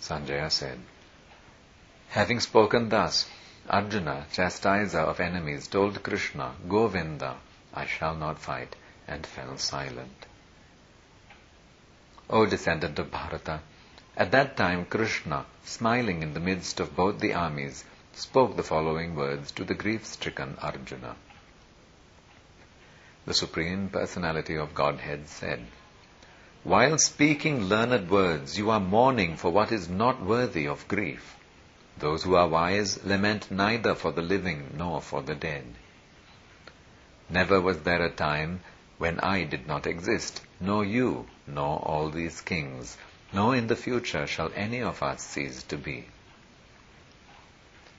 Sanjaya 0.00 0.48
said, 0.48 0.78
Having 2.10 2.38
spoken 2.38 2.88
thus, 2.88 3.28
Arjuna, 3.68 4.26
chastiser 4.32 5.00
of 5.00 5.18
enemies, 5.18 5.66
told 5.66 6.00
Krishna, 6.04 6.54
Govinda, 6.68 7.36
I 7.74 7.86
shall 7.86 8.14
not 8.14 8.38
fight, 8.38 8.76
and 9.08 9.26
fell 9.26 9.58
silent. 9.58 10.26
O 12.30 12.46
descendant 12.46 12.96
of 13.00 13.10
Bharata, 13.10 13.60
at 14.16 14.30
that 14.30 14.56
time 14.56 14.84
Krishna, 14.86 15.46
smiling 15.64 16.22
in 16.22 16.32
the 16.32 16.40
midst 16.40 16.78
of 16.78 16.94
both 16.94 17.18
the 17.18 17.34
armies, 17.34 17.84
spoke 18.16 18.56
the 18.56 18.62
following 18.62 19.14
words 19.14 19.52
to 19.52 19.62
the 19.62 19.74
grief-stricken 19.74 20.56
Arjuna. 20.62 21.14
The 23.26 23.34
Supreme 23.34 23.90
Personality 23.90 24.56
of 24.56 24.74
Godhead 24.74 25.28
said, 25.28 25.66
While 26.64 26.96
speaking 26.96 27.64
learned 27.64 28.08
words, 28.08 28.56
you 28.56 28.70
are 28.70 28.80
mourning 28.80 29.36
for 29.36 29.50
what 29.50 29.70
is 29.70 29.90
not 29.90 30.24
worthy 30.24 30.66
of 30.66 30.88
grief. 30.88 31.36
Those 31.98 32.22
who 32.22 32.36
are 32.36 32.48
wise 32.48 33.04
lament 33.04 33.50
neither 33.50 33.94
for 33.94 34.12
the 34.12 34.22
living 34.22 34.74
nor 34.74 35.02
for 35.02 35.20
the 35.20 35.34
dead. 35.34 35.66
Never 37.28 37.60
was 37.60 37.80
there 37.80 38.02
a 38.02 38.10
time 38.10 38.60
when 38.96 39.20
I 39.20 39.44
did 39.44 39.66
not 39.66 39.86
exist, 39.86 40.40
nor 40.58 40.86
you, 40.86 41.26
nor 41.46 41.80
all 41.80 42.08
these 42.08 42.40
kings, 42.40 42.96
nor 43.30 43.54
in 43.54 43.66
the 43.66 43.76
future 43.76 44.26
shall 44.26 44.50
any 44.54 44.80
of 44.80 45.02
us 45.02 45.22
cease 45.22 45.62
to 45.64 45.76
be. 45.76 46.06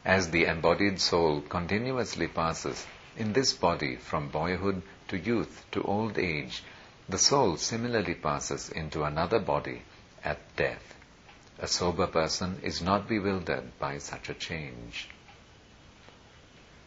As 0.08 0.30
the 0.30 0.46
embodied 0.46 1.02
soul 1.02 1.41
continuously 1.41 2.30
passes 2.30 2.88
in 3.17 3.34
this 3.34 3.52
body 3.52 3.98
from 3.98 4.30
boyhood 4.30 4.82
to 5.10 5.17
youth 5.17 5.65
to 5.72 5.84
old 5.84 6.17
age, 6.17 6.63
the 7.10 7.17
soul 7.17 7.58
similarly 7.58 8.13
passes 8.13 8.70
into 8.70 9.04
another 9.04 9.38
body 9.38 9.82
at 10.24 10.56
death. 10.56 10.96
A 11.60 11.67
sober 11.67 12.08
person 12.08 12.62
is 12.63 12.82
not 12.82 13.10
bewildered 13.10 13.78
by 13.80 13.98
such 13.98 14.30
a 14.30 14.34
change. 14.34 15.10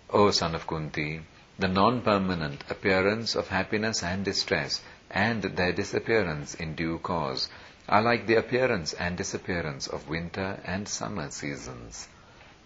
O 0.09 0.31
son 0.31 0.55
of 0.55 0.67
Kunti, 0.67 1.21
the 1.59 1.69
non-permanent 1.69 2.65
appearance 2.71 3.35
of 3.35 3.49
happiness 3.49 4.03
and 4.03 4.25
distress 4.25 4.81
and 5.11 5.43
their 5.43 5.73
disappearance 5.73 6.55
in 6.55 6.75
due 6.75 6.99
course 6.99 7.51
are 7.87 8.01
like 8.01 8.27
the 8.27 8.37
appearance 8.37 8.95
and 8.95 9.19
disappearance 9.19 9.87
of 9.87 10.09
winter 10.09 10.59
and 10.65 10.89
summer 10.89 11.31
seasons. 11.31 12.09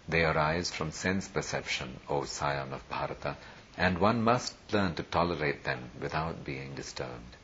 They 0.09 0.25
arise 0.25 0.71
from 0.71 0.90
sense 0.90 1.29
perception, 1.29 2.01
O 2.09 2.25
scion 2.25 2.73
of 2.73 2.88
Bharata, 2.88 3.37
and 3.77 3.99
one 3.99 4.23
must 4.23 4.55
learn 4.73 4.95
to 4.97 5.03
tolerate 5.03 5.64
them 5.64 5.90
without 6.01 6.45
being 6.45 6.75
disturbed. 6.75 7.37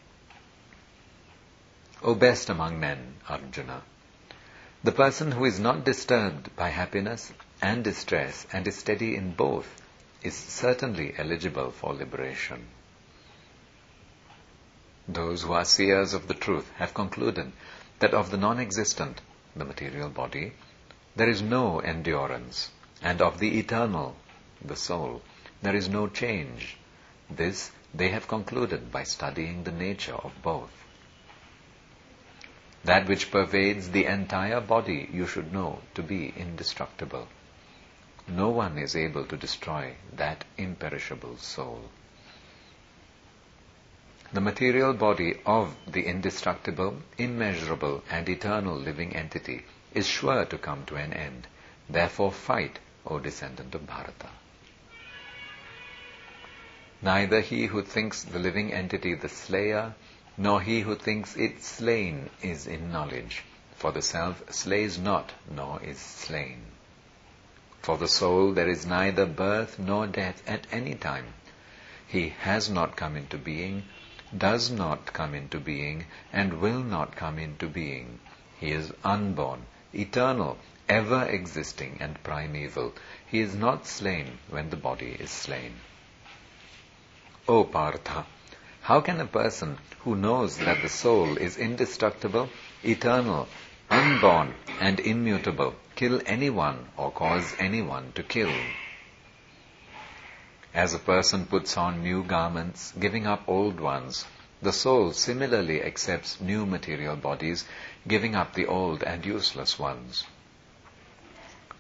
O 2.02 2.14
best 2.14 2.48
among 2.48 2.78
men, 2.78 3.16
Arjuna, 3.28 3.82
the 4.82 4.92
person 4.92 5.32
who 5.32 5.44
is 5.44 5.60
not 5.60 5.84
disturbed 5.84 6.54
by 6.56 6.68
happiness 6.68 7.32
and 7.60 7.84
distress 7.84 8.46
and 8.52 8.66
is 8.66 8.78
steady 8.78 9.16
in 9.16 9.32
both 9.32 9.82
is 10.22 10.34
certainly 10.34 11.14
eligible 11.18 11.70
for 11.70 11.92
liberation. 11.94 12.66
Those 15.08 15.42
who 15.42 15.52
are 15.52 15.64
seers 15.64 16.14
of 16.14 16.28
the 16.28 16.34
truth 16.34 16.70
have 16.76 16.94
concluded 16.94 17.52
that 17.98 18.14
of 18.14 18.30
the 18.30 18.36
non-existent, 18.38 19.20
the 19.56 19.64
material 19.64 20.08
body, 20.08 20.52
there 21.20 21.28
is 21.28 21.42
no 21.42 21.80
endurance, 21.80 22.70
and 23.02 23.20
of 23.20 23.38
the 23.38 23.58
eternal, 23.58 24.16
the 24.64 24.74
soul, 24.74 25.20
there 25.60 25.76
is 25.76 25.86
no 25.86 26.06
change. 26.06 26.76
This 27.28 27.70
they 27.94 28.08
have 28.08 28.26
concluded 28.26 28.90
by 28.90 29.02
studying 29.02 29.64
the 29.64 29.72
nature 29.72 30.14
of 30.14 30.32
both. 30.42 30.72
That 32.84 33.06
which 33.06 33.30
pervades 33.30 33.90
the 33.90 34.06
entire 34.06 34.62
body 34.62 35.10
you 35.12 35.26
should 35.26 35.52
know 35.52 35.80
to 35.94 36.02
be 36.02 36.32
indestructible 36.46 37.28
no 38.30 38.48
one 38.48 38.78
is 38.78 38.94
able 38.94 39.24
to 39.26 39.36
destroy 39.36 39.94
that 40.12 40.44
imperishable 40.56 41.36
soul. 41.36 41.90
The 44.32 44.40
material 44.40 44.94
body 44.94 45.40
of 45.44 45.74
the 45.86 46.06
indestructible, 46.06 47.02
immeasurable, 47.18 48.04
and 48.08 48.28
eternal 48.28 48.76
living 48.76 49.16
entity 49.16 49.64
is 49.92 50.06
sure 50.06 50.44
to 50.44 50.58
come 50.58 50.84
to 50.86 50.96
an 50.96 51.12
end. 51.12 51.46
Therefore 51.88 52.30
fight, 52.30 52.78
O 53.06 53.18
descendant 53.18 53.74
of 53.74 53.86
Bharata. 53.86 54.30
Neither 57.02 57.40
he 57.40 57.66
who 57.66 57.82
thinks 57.82 58.22
the 58.22 58.38
living 58.38 58.72
entity 58.72 59.14
the 59.14 59.28
slayer, 59.28 59.94
nor 60.36 60.60
he 60.60 60.80
who 60.80 60.94
thinks 60.94 61.36
it 61.36 61.62
slain 61.62 62.30
is 62.42 62.66
in 62.66 62.92
knowledge, 62.92 63.42
for 63.74 63.90
the 63.90 64.02
self 64.02 64.52
slays 64.52 64.98
not, 64.98 65.32
nor 65.50 65.82
is 65.82 65.98
slain. 65.98 66.62
For 67.82 67.96
the 67.96 68.08
soul 68.08 68.52
there 68.52 68.68
is 68.68 68.84
neither 68.84 69.24
birth 69.24 69.78
nor 69.78 70.06
death 70.06 70.42
at 70.46 70.66
any 70.70 70.94
time. 70.94 71.32
He 72.06 72.28
has 72.40 72.68
not 72.68 72.96
come 72.96 73.16
into 73.16 73.38
being, 73.38 73.84
does 74.36 74.70
not 74.70 75.12
come 75.12 75.34
into 75.34 75.58
being, 75.58 76.04
and 76.32 76.60
will 76.60 76.82
not 76.82 77.16
come 77.16 77.38
into 77.38 77.66
being. 77.66 78.20
He 78.58 78.72
is 78.72 78.92
unborn, 79.02 79.64
eternal, 79.94 80.58
ever 80.88 81.24
existing 81.26 81.98
and 82.00 82.22
primeval. 82.22 82.92
He 83.26 83.40
is 83.40 83.54
not 83.54 83.86
slain 83.86 84.38
when 84.48 84.70
the 84.70 84.76
body 84.76 85.16
is 85.18 85.30
slain. 85.30 85.74
O 87.48 87.64
Partha, 87.64 88.26
how 88.82 89.00
can 89.00 89.20
a 89.20 89.26
person 89.26 89.78
who 90.00 90.16
knows 90.16 90.58
that 90.58 90.82
the 90.82 90.88
soul 90.88 91.36
is 91.36 91.56
indestructible, 91.56 92.48
eternal, 92.84 93.48
unborn, 93.90 94.54
and 94.80 95.00
immutable 95.00 95.74
kill 96.00 96.22
anyone 96.24 96.78
or 96.96 97.10
cause 97.10 97.54
anyone 97.58 98.10
to 98.14 98.22
kill. 98.22 98.52
As 100.72 100.94
a 100.94 100.98
person 100.98 101.44
puts 101.44 101.76
on 101.76 102.02
new 102.02 102.22
garments, 102.22 102.94
giving 102.98 103.26
up 103.26 103.42
old 103.46 103.80
ones, 103.80 104.24
the 104.62 104.72
soul 104.72 105.12
similarly 105.12 105.82
accepts 105.82 106.40
new 106.40 106.66
material 106.66 107.16
bodies, 107.16 107.64
giving 108.06 108.34
up 108.34 108.54
the 108.54 108.66
old 108.66 109.02
and 109.02 109.24
useless 109.24 109.78
ones. 109.78 110.24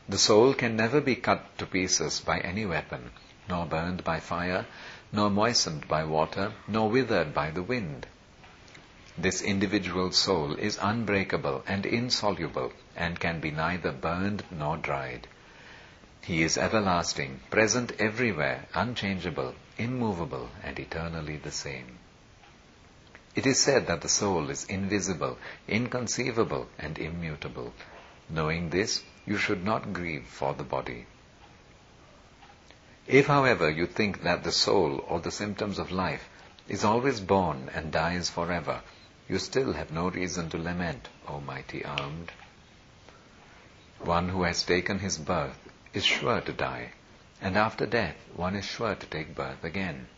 The 0.08 0.18
soul 0.18 0.54
can 0.54 0.74
never 0.74 1.00
be 1.00 1.14
cut 1.14 1.56
to 1.58 1.66
pieces 1.66 2.18
by 2.20 2.40
any 2.40 2.66
weapon, 2.66 3.12
nor 3.48 3.64
burned 3.64 4.02
by 4.02 4.18
fire, 4.18 4.66
nor 5.12 5.30
moistened 5.30 5.86
by 5.86 6.02
water, 6.02 6.52
nor 6.66 6.90
withered 6.90 7.32
by 7.32 7.52
the 7.52 7.62
wind. 7.62 8.08
This 9.16 9.40
individual 9.40 10.10
soul 10.10 10.54
is 10.54 10.76
unbreakable 10.82 11.62
and 11.68 11.86
insoluble 11.86 12.72
and 12.96 13.20
can 13.20 13.38
be 13.38 13.52
neither 13.52 13.92
burned 13.92 14.42
nor 14.50 14.76
dried. 14.76 15.28
He 16.22 16.42
is 16.42 16.58
everlasting, 16.58 17.40
present 17.50 17.92
everywhere, 18.00 18.66
unchangeable, 18.74 19.54
immovable, 19.78 20.50
and 20.64 20.76
eternally 20.78 21.36
the 21.36 21.52
same. 21.52 21.99
It 23.34 23.46
is 23.46 23.60
said 23.60 23.86
that 23.86 24.00
the 24.00 24.08
soul 24.08 24.50
is 24.50 24.64
invisible, 24.64 25.38
inconceivable, 25.68 26.68
and 26.78 26.98
immutable. 26.98 27.72
Knowing 28.28 28.70
this, 28.70 29.02
you 29.24 29.36
should 29.36 29.64
not 29.64 29.92
grieve 29.92 30.26
for 30.26 30.54
the 30.54 30.64
body. 30.64 31.06
If, 33.06 33.26
however, 33.26 33.70
you 33.70 33.86
think 33.86 34.22
that 34.22 34.44
the 34.44 34.52
soul 34.52 35.04
or 35.08 35.20
the 35.20 35.30
symptoms 35.30 35.78
of 35.78 35.90
life 35.90 36.28
is 36.68 36.84
always 36.84 37.20
born 37.20 37.70
and 37.74 37.92
dies 37.92 38.30
forever, 38.30 38.82
you 39.28 39.38
still 39.38 39.72
have 39.74 39.92
no 39.92 40.08
reason 40.08 40.50
to 40.50 40.58
lament, 40.58 41.08
O 41.28 41.40
mighty 41.40 41.84
armed. 41.84 42.32
One 44.00 44.28
who 44.28 44.42
has 44.42 44.62
taken 44.62 44.98
his 44.98 45.18
birth 45.18 45.58
is 45.92 46.04
sure 46.04 46.40
to 46.40 46.52
die, 46.52 46.92
and 47.40 47.56
after 47.56 47.86
death 47.86 48.16
one 48.34 48.56
is 48.56 48.64
sure 48.64 48.94
to 48.94 49.06
take 49.06 49.34
birth 49.34 49.62
again. 49.62 50.08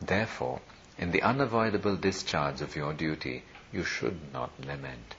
Therefore, 0.00 0.60
in 0.98 1.10
the 1.10 1.22
unavoidable 1.22 1.96
discharge 1.96 2.60
of 2.60 2.76
your 2.76 2.92
duty, 2.92 3.42
you 3.72 3.84
should 3.84 4.32
not 4.32 4.50
lament. 4.64 5.16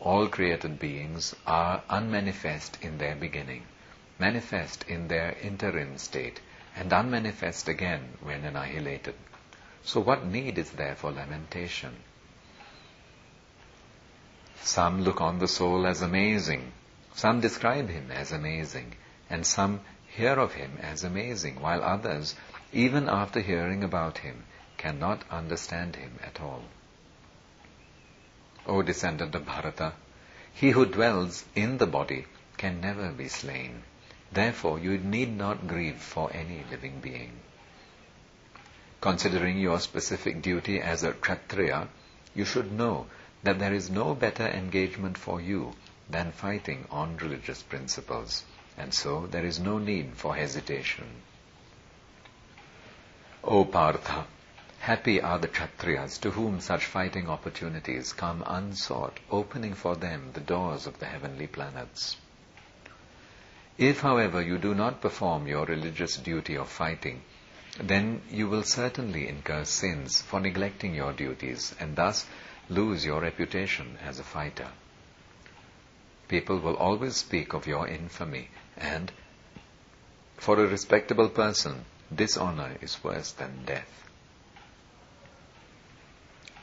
All 0.00 0.28
created 0.28 0.78
beings 0.78 1.34
are 1.46 1.82
unmanifest 1.90 2.78
in 2.80 2.96
their 2.98 3.14
beginning, 3.14 3.64
manifest 4.18 4.84
in 4.88 5.08
their 5.08 5.32
interim 5.42 5.98
state, 5.98 6.40
and 6.74 6.92
unmanifest 6.92 7.68
again 7.68 8.16
when 8.22 8.44
annihilated. 8.44 9.14
So 9.82 10.00
what 10.00 10.24
need 10.24 10.56
is 10.56 10.70
there 10.70 10.94
for 10.94 11.10
lamentation? 11.10 11.96
Some 14.62 15.02
look 15.02 15.20
on 15.20 15.38
the 15.38 15.48
soul 15.48 15.86
as 15.86 16.00
amazing, 16.00 16.72
some 17.14 17.40
describe 17.40 17.88
him 17.88 18.10
as 18.10 18.32
amazing, 18.32 18.94
and 19.28 19.46
some 19.46 19.80
hear 20.08 20.32
of 20.32 20.54
him 20.54 20.78
as 20.80 21.04
amazing, 21.04 21.60
while 21.60 21.82
others, 21.82 22.34
even 22.72 23.08
after 23.08 23.40
hearing 23.40 23.82
about 23.82 24.18
him, 24.18 24.44
cannot 24.76 25.24
understand 25.30 25.96
him 25.96 26.18
at 26.22 26.40
all. 26.40 26.62
O 28.66 28.82
descendant 28.82 29.34
of 29.34 29.44
Bharata, 29.44 29.92
he 30.52 30.70
who 30.70 30.86
dwells 30.86 31.44
in 31.54 31.78
the 31.78 31.86
body 31.86 32.26
can 32.56 32.80
never 32.80 33.10
be 33.10 33.28
slain. 33.28 33.82
Therefore, 34.32 34.78
you 34.78 34.98
need 34.98 35.36
not 35.36 35.66
grieve 35.66 36.00
for 36.00 36.32
any 36.32 36.64
living 36.70 37.00
being. 37.00 37.32
Considering 39.00 39.58
your 39.58 39.80
specific 39.80 40.42
duty 40.42 40.80
as 40.80 41.02
a 41.02 41.12
Kshatriya, 41.12 41.88
you 42.34 42.44
should 42.44 42.70
know 42.70 43.06
that 43.42 43.58
there 43.58 43.74
is 43.74 43.90
no 43.90 44.14
better 44.14 44.46
engagement 44.46 45.16
for 45.16 45.40
you 45.40 45.72
than 46.08 46.32
fighting 46.32 46.86
on 46.90 47.16
religious 47.16 47.62
principles, 47.62 48.44
and 48.76 48.92
so 48.92 49.26
there 49.26 49.44
is 49.44 49.58
no 49.58 49.78
need 49.78 50.12
for 50.14 50.36
hesitation. 50.36 51.06
O 53.52 53.64
Partha, 53.64 54.28
happy 54.78 55.20
are 55.20 55.40
the 55.40 55.48
Kshatriyas 55.48 56.20
to 56.20 56.30
whom 56.30 56.60
such 56.60 56.84
fighting 56.84 57.28
opportunities 57.28 58.12
come 58.12 58.44
unsought, 58.46 59.18
opening 59.28 59.74
for 59.74 59.96
them 59.96 60.30
the 60.34 60.40
doors 60.40 60.86
of 60.86 61.00
the 61.00 61.06
heavenly 61.06 61.48
planets. 61.48 62.16
If, 63.76 64.02
however, 64.02 64.40
you 64.40 64.56
do 64.56 64.72
not 64.72 65.00
perform 65.00 65.48
your 65.48 65.66
religious 65.66 66.16
duty 66.16 66.56
of 66.56 66.68
fighting, 66.68 67.22
then 67.80 68.22
you 68.30 68.48
will 68.48 68.62
certainly 68.62 69.26
incur 69.26 69.64
sins 69.64 70.22
for 70.22 70.38
neglecting 70.38 70.94
your 70.94 71.12
duties 71.12 71.74
and 71.80 71.96
thus 71.96 72.26
lose 72.68 73.04
your 73.04 73.20
reputation 73.20 73.98
as 74.00 74.20
a 74.20 74.22
fighter. 74.22 74.68
People 76.28 76.60
will 76.60 76.76
always 76.76 77.16
speak 77.16 77.52
of 77.52 77.66
your 77.66 77.88
infamy 77.88 78.48
and 78.76 79.10
for 80.36 80.62
a 80.62 80.68
respectable 80.68 81.28
person, 81.28 81.84
dishonor 82.14 82.76
is 82.80 83.02
worse 83.02 83.32
than 83.32 83.64
death. 83.64 84.00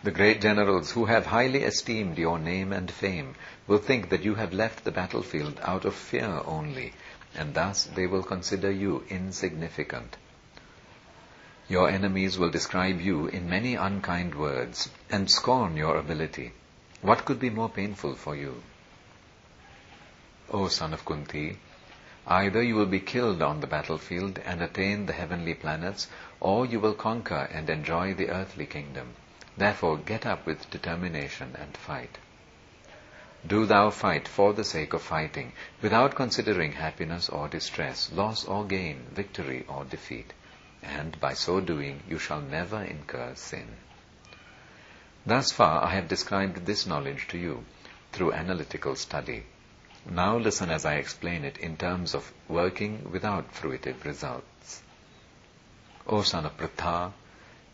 The 0.04 0.12
great 0.12 0.42
generals 0.42 0.92
who 0.92 1.06
have 1.06 1.26
highly 1.26 1.64
esteemed 1.64 2.18
your 2.18 2.38
name 2.38 2.72
and 2.72 2.90
fame 2.90 3.36
will 3.66 3.80
think 3.80 4.10
that 4.10 4.24
you 4.24 4.36
have 4.36 4.54
left 4.54 4.84
the 4.84 4.92
battlefield 4.92 5.60
out 5.64 5.86
of 5.86 5.96
fear 5.96 6.42
only, 6.46 6.94
and 7.36 7.54
thus 7.54 7.84
they 7.84 8.08
will 8.08 8.24
consider 8.24 8.72
you 8.72 9.04
insignificant. 9.10 10.16
Your 11.68 11.90
enemies 11.90 12.38
will 12.38 12.50
describe 12.50 13.02
you 13.02 13.28
in 13.28 13.50
many 13.50 13.76
unkind 13.76 14.36
words 14.36 14.90
and 15.10 15.30
scorn 15.30 15.76
your 15.76 15.98
ability. 15.98 16.54
What 17.02 17.26
could 17.26 17.40
be 17.40 17.50
more 17.50 17.70
painful 17.70 18.16
for 18.16 18.36
you? 18.36 18.64
O 20.50 20.70
son 20.70 20.94
of 20.94 21.04
Kunti, 21.04 21.58
either 22.28 22.62
you 22.62 22.76
will 22.76 22.86
be 22.86 23.00
killed 23.00 23.42
on 23.42 23.62
the 23.62 23.68
battlefield 23.68 24.40
and 24.46 24.62
attain 24.62 25.06
the 25.06 25.14
heavenly 25.14 25.54
planets, 25.54 26.08
or 26.40 26.66
you 26.66 26.80
will 26.80 26.94
conquer 26.94 27.48
and 27.52 27.70
enjoy 27.70 28.14
the 28.14 28.30
earthly 28.30 28.66
kingdom. 28.66 29.14
Therefore, 29.56 29.98
get 29.98 30.26
up 30.26 30.46
with 30.46 30.70
determination 30.70 31.56
and 31.58 31.76
fight. 31.76 32.18
Do 33.46 33.66
thou 33.66 33.92
fight 33.92 34.28
for 34.28 34.54
the 34.54 34.64
sake 34.64 34.94
of 34.94 35.02
fighting, 35.02 35.54
without 35.82 36.16
considering 36.16 36.74
happiness 36.74 37.30
or 37.30 37.48
distress, 37.48 38.12
loss 38.12 38.46
or 38.46 38.66
gain, 38.66 39.06
victory 39.12 39.66
or 39.70 39.86
defeat, 39.86 40.34
and 40.84 41.20
by 41.20 41.34
so 41.34 41.62
doing 41.62 42.02
you 42.10 42.20
shall 42.20 42.42
never 42.42 42.84
incur 42.84 43.34
sin. 43.36 43.68
Thus 45.26 45.52
far 45.52 45.84
I 45.84 45.96
have 45.96 46.08
described 46.08 46.66
this 46.66 46.86
knowledge 46.86 47.28
to 47.30 47.38
you 47.38 47.64
through 48.12 48.34
analytical 48.34 48.96
study. 48.96 49.44
Now 50.10 50.38
listen 50.38 50.70
as 50.70 50.86
I 50.86 50.96
explain 50.96 51.44
it 51.44 51.58
in 51.58 51.76
terms 51.76 52.14
of 52.16 52.32
working 52.48 53.12
without 53.12 53.54
fruitive 53.54 54.06
results. 54.06 54.82
O 56.08 56.22
son 56.22 56.46
of 56.46 56.58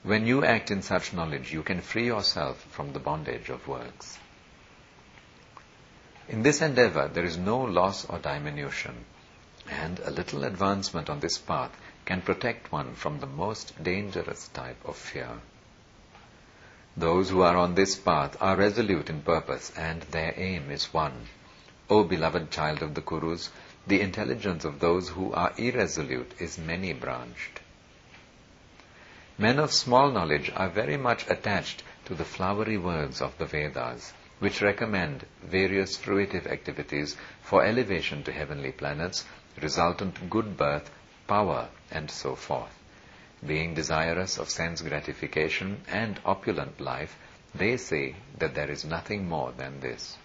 when 0.03 0.25
you 0.25 0.43
act 0.43 0.71
in 0.71 0.81
such 0.81 1.13
knowledge, 1.13 1.53
you 1.53 1.63
can 1.63 1.79
free 1.79 2.07
yourself 2.07 2.59
from 2.71 2.91
the 2.91 2.99
bondage 2.99 3.49
of 3.49 3.67
works. 3.67 4.17
In 6.27 6.41
this 6.41 6.61
endeavor, 6.61 7.07
there 7.07 7.23
is 7.23 7.37
no 7.37 7.59
loss 7.61 8.05
or 8.05 8.19
diminution, 8.19 9.05
and 9.69 9.99
a 9.99 10.09
little 10.09 10.43
advancement 10.43 11.09
on 11.09 11.19
this 11.19 11.37
path 11.37 11.71
can 12.05 12.21
protect 12.21 12.71
one 12.71 12.95
from 12.95 13.19
the 13.19 13.27
most 13.27 13.81
dangerous 13.81 14.47
type 14.49 14.83
of 14.83 14.97
fear. 14.97 15.39
Those 16.97 17.29
who 17.29 17.41
are 17.41 17.55
on 17.55 17.75
this 17.75 17.95
path 17.95 18.35
are 18.41 18.55
resolute 18.55 19.09
in 19.09 19.21
purpose, 19.21 19.71
and 19.77 20.01
their 20.03 20.33
aim 20.35 20.69
is 20.71 20.93
one. 20.93 21.27
O 21.89 22.03
beloved 22.03 22.49
child 22.49 22.81
of 22.81 22.93
the 22.93 23.01
Kurus, 23.01 23.49
the 23.85 23.99
intelligence 23.99 24.63
of 24.63 24.79
those 24.79 25.09
who 25.09 25.33
are 25.33 25.53
irresolute 25.57 26.31
is 26.39 26.57
many 26.57 26.93
branched. 26.93 27.59
Men 29.37 29.59
of 29.59 29.73
small 29.73 30.09
knowledge 30.11 30.51
are 30.55 30.69
very 30.69 30.95
much 30.95 31.27
attached 31.29 31.83
to 32.05 32.15
the 32.15 32.23
flowery 32.23 32.77
words 32.77 33.21
of 33.21 33.37
the 33.37 33.45
Vedas, 33.45 34.13
which 34.39 34.61
recommend 34.61 35.25
various 35.41 35.97
fruitive 35.97 36.47
activities 36.47 37.17
for 37.41 37.65
elevation 37.65 38.23
to 38.23 38.31
heavenly 38.31 38.71
planets, 38.71 39.25
resultant 39.61 40.29
good 40.29 40.55
birth, 40.55 40.89
power, 41.27 41.67
and 41.91 42.09
so 42.09 42.35
forth. 42.35 42.77
Being 43.45 43.73
desirous 43.73 44.37
of 44.37 44.49
sense 44.49 44.81
gratification 44.81 45.81
and 45.89 46.19
opulent 46.25 46.79
life, 46.79 47.17
they 47.53 47.75
say 47.75 48.15
that 48.37 48.55
there 48.55 48.71
is 48.71 48.85
nothing 48.85 49.27
more 49.27 49.51
than 49.51 49.79
this. 49.81 50.17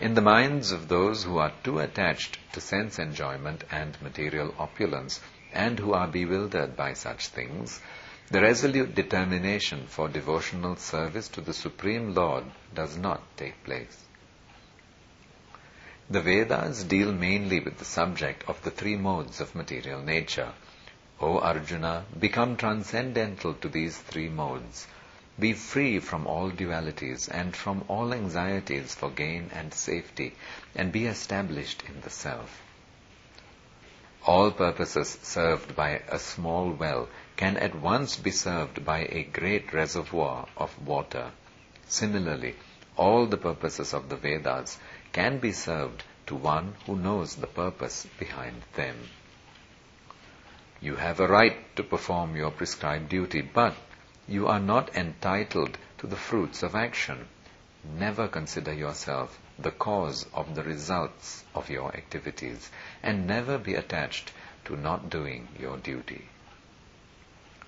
In 0.00 0.14
the 0.14 0.22
minds 0.22 0.72
of 0.72 0.88
those 0.88 1.24
who 1.24 1.36
are 1.36 1.52
too 1.62 1.78
attached 1.78 2.38
to 2.54 2.60
sense 2.62 2.98
enjoyment 2.98 3.64
and 3.70 4.00
material 4.00 4.54
opulence, 4.58 5.20
and 5.52 5.78
who 5.78 5.92
are 5.92 6.08
bewildered 6.08 6.74
by 6.74 6.94
such 6.94 7.28
things, 7.28 7.82
the 8.30 8.40
resolute 8.40 8.94
determination 8.94 9.86
for 9.88 10.08
devotional 10.08 10.76
service 10.76 11.28
to 11.28 11.42
the 11.42 11.52
Supreme 11.52 12.14
Lord 12.14 12.44
does 12.74 12.96
not 12.96 13.20
take 13.36 13.62
place. 13.62 14.06
The 16.08 16.22
Vedas 16.22 16.84
deal 16.84 17.12
mainly 17.12 17.60
with 17.60 17.76
the 17.76 17.84
subject 17.84 18.48
of 18.48 18.62
the 18.62 18.70
three 18.70 18.96
modes 18.96 19.38
of 19.38 19.54
material 19.54 20.00
nature. 20.00 20.54
O 21.20 21.40
Arjuna, 21.40 22.06
become 22.18 22.56
transcendental 22.56 23.52
to 23.52 23.68
these 23.68 23.98
three 23.98 24.30
modes. 24.30 24.86
Be 25.38 25.52
free 25.52 26.00
from 26.00 26.26
all 26.26 26.50
dualities 26.50 27.28
and 27.30 27.54
from 27.54 27.84
all 27.88 28.12
anxieties 28.12 28.94
for 28.94 29.10
gain 29.10 29.50
and 29.54 29.72
safety, 29.72 30.34
and 30.74 30.92
be 30.92 31.06
established 31.06 31.82
in 31.88 32.00
the 32.00 32.10
self. 32.10 32.60
All 34.26 34.50
purposes 34.50 35.18
served 35.22 35.74
by 35.74 36.02
a 36.08 36.18
small 36.18 36.70
well 36.70 37.08
can 37.36 37.56
at 37.56 37.74
once 37.74 38.16
be 38.16 38.30
served 38.30 38.84
by 38.84 39.06
a 39.08 39.22
great 39.22 39.72
reservoir 39.72 40.46
of 40.56 40.86
water. 40.86 41.30
Similarly, 41.86 42.56
all 42.96 43.26
the 43.26 43.38
purposes 43.38 43.94
of 43.94 44.10
the 44.10 44.16
Vedas 44.16 44.78
can 45.12 45.38
be 45.38 45.52
served 45.52 46.04
to 46.26 46.34
one 46.34 46.74
who 46.84 46.96
knows 46.96 47.36
the 47.36 47.46
purpose 47.46 48.06
behind 48.18 48.62
them. 48.74 49.08
You 50.82 50.96
have 50.96 51.18
a 51.18 51.26
right 51.26 51.74
to 51.76 51.82
perform 51.82 52.36
your 52.36 52.50
prescribed 52.50 53.08
duty, 53.08 53.40
but 53.40 53.74
you 54.30 54.46
are 54.46 54.60
not 54.60 54.94
entitled 54.96 55.76
to 55.98 56.06
the 56.06 56.16
fruits 56.16 56.62
of 56.62 56.76
action. 56.76 57.26
Never 57.98 58.28
consider 58.28 58.72
yourself 58.72 59.36
the 59.58 59.72
cause 59.72 60.24
of 60.32 60.54
the 60.54 60.62
results 60.62 61.42
of 61.52 61.68
your 61.68 61.92
activities 61.94 62.70
and 63.02 63.26
never 63.26 63.58
be 63.58 63.74
attached 63.74 64.32
to 64.66 64.76
not 64.76 65.10
doing 65.10 65.48
your 65.58 65.76
duty. 65.78 66.28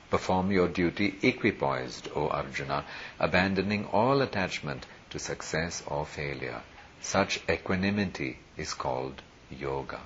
Perform 0.09 0.53
your 0.53 0.69
duty 0.69 1.19
equipoised, 1.23 2.09
O 2.15 2.29
Arjuna, 2.29 2.85
abandoning 3.19 3.87
all 3.87 4.21
attachment 4.21 4.87
to 5.11 5.19
success 5.19 5.83
or 5.87 6.07
failure. 6.07 6.63
Such 7.01 7.41
equanimity 7.51 8.39
is 8.57 8.73
called 8.73 9.21
yoga. 9.51 10.01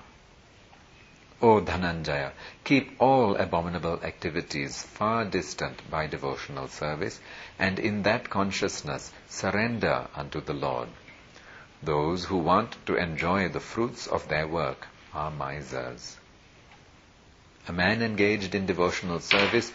O 1.41 1.61
Dhananjaya, 1.61 2.31
keep 2.63 2.95
all 2.99 3.35
abominable 3.35 3.99
activities 4.03 4.81
far 4.81 5.25
distant 5.25 5.89
by 5.89 6.07
devotional 6.07 6.67
service, 6.67 7.19
and 7.59 7.77
in 7.77 8.03
that 8.03 8.29
consciousness 8.29 9.11
surrender 9.29 10.07
unto 10.15 10.41
the 10.41 10.53
Lord. 10.53 10.89
Those 11.83 12.25
who 12.25 12.37
want 12.37 12.75
to 12.87 12.95
enjoy 12.95 13.49
the 13.49 13.59
fruits 13.59 14.07
of 14.07 14.27
their 14.27 14.47
work 14.47 14.87
are 15.13 15.29
misers. 15.29 16.17
A 17.67 17.71
man 17.71 18.01
engaged 18.01 18.55
in 18.55 18.65
devotional 18.65 19.19
service 19.19 19.71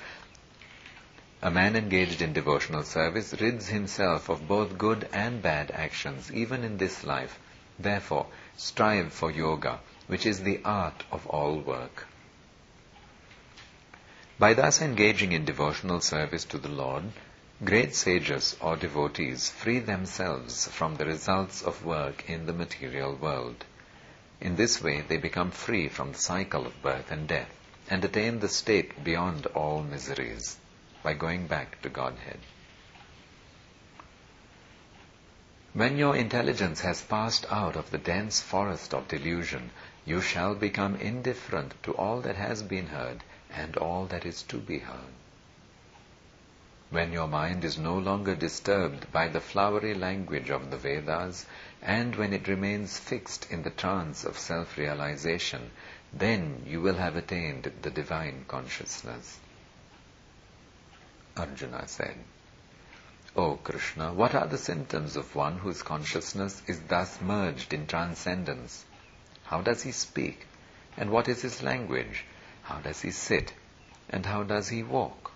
a 1.44 1.50
man 1.50 1.74
engaged 1.74 2.22
in 2.22 2.32
devotional 2.32 2.84
service 2.84 3.34
rids 3.40 3.66
himself 3.66 4.28
of 4.28 4.46
both 4.46 4.78
good 4.78 5.08
and 5.12 5.42
bad 5.42 5.72
actions, 5.72 6.30
even 6.32 6.62
in 6.62 6.76
this 6.76 7.02
life. 7.02 7.36
Therefore, 7.80 8.26
strive 8.56 9.12
for 9.12 9.28
yoga, 9.28 9.80
which 10.12 10.26
is 10.26 10.42
the 10.42 10.60
art 10.62 11.04
of 11.10 11.26
all 11.26 11.58
work. 11.58 12.06
By 14.38 14.52
thus 14.52 14.82
engaging 14.82 15.32
in 15.32 15.46
devotional 15.46 16.00
service 16.02 16.44
to 16.52 16.58
the 16.58 16.68
Lord, 16.68 17.04
great 17.64 17.94
sages 17.94 18.54
or 18.60 18.76
devotees 18.76 19.48
free 19.48 19.78
themselves 19.78 20.68
from 20.68 20.96
the 20.96 21.06
results 21.06 21.62
of 21.62 21.86
work 21.86 22.28
in 22.28 22.44
the 22.44 22.52
material 22.52 23.14
world. 23.14 23.64
In 24.38 24.56
this 24.56 24.82
way, 24.82 25.00
they 25.00 25.16
become 25.16 25.50
free 25.50 25.88
from 25.88 26.12
the 26.12 26.18
cycle 26.18 26.66
of 26.66 26.82
birth 26.82 27.10
and 27.10 27.26
death 27.26 27.48
and 27.88 28.04
attain 28.04 28.40
the 28.40 28.48
state 28.50 29.02
beyond 29.02 29.46
all 29.46 29.82
miseries 29.82 30.58
by 31.02 31.14
going 31.14 31.46
back 31.46 31.80
to 31.80 31.88
Godhead. 31.88 32.40
When 35.72 35.96
your 35.96 36.14
intelligence 36.14 36.82
has 36.82 37.00
passed 37.00 37.46
out 37.50 37.76
of 37.76 37.90
the 37.90 37.96
dense 37.96 38.42
forest 38.42 38.92
of 38.92 39.08
delusion, 39.08 39.70
you 40.04 40.20
shall 40.20 40.54
become 40.54 40.96
indifferent 40.96 41.74
to 41.82 41.92
all 41.92 42.20
that 42.20 42.36
has 42.36 42.62
been 42.62 42.86
heard 42.86 43.22
and 43.50 43.76
all 43.76 44.06
that 44.06 44.26
is 44.26 44.42
to 44.42 44.58
be 44.58 44.78
heard. 44.78 45.14
When 46.90 47.12
your 47.12 47.28
mind 47.28 47.64
is 47.64 47.78
no 47.78 47.96
longer 47.96 48.34
disturbed 48.34 49.10
by 49.12 49.28
the 49.28 49.40
flowery 49.40 49.94
language 49.94 50.50
of 50.50 50.70
the 50.70 50.76
Vedas, 50.76 51.46
and 51.80 52.16
when 52.16 52.32
it 52.32 52.48
remains 52.48 52.98
fixed 52.98 53.50
in 53.50 53.62
the 53.62 53.70
trance 53.70 54.24
of 54.24 54.38
self-realization, 54.38 55.70
then 56.12 56.62
you 56.66 56.82
will 56.82 56.96
have 56.96 57.16
attained 57.16 57.72
the 57.80 57.90
divine 57.90 58.44
consciousness. 58.46 59.38
Arjuna 61.34 61.88
said, 61.88 62.16
O 63.34 63.56
Krishna, 63.56 64.12
what 64.12 64.34
are 64.34 64.46
the 64.46 64.58
symptoms 64.58 65.16
of 65.16 65.34
one 65.34 65.58
whose 65.58 65.82
consciousness 65.82 66.60
is 66.66 66.78
thus 66.80 67.18
merged 67.22 67.72
in 67.72 67.86
transcendence? 67.86 68.84
How 69.52 69.60
does 69.60 69.82
he 69.82 69.92
speak? 69.92 70.46
And 70.96 71.10
what 71.10 71.28
is 71.28 71.42
his 71.42 71.62
language? 71.62 72.24
How 72.62 72.78
does 72.78 73.02
he 73.02 73.10
sit? 73.10 73.52
And 74.08 74.24
how 74.24 74.44
does 74.44 74.70
he 74.70 74.82
walk? 74.82 75.30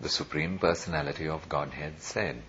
The 0.00 0.08
Supreme 0.08 0.56
Personality 0.60 1.26
of 1.26 1.48
Godhead 1.48 2.00
said, 2.00 2.40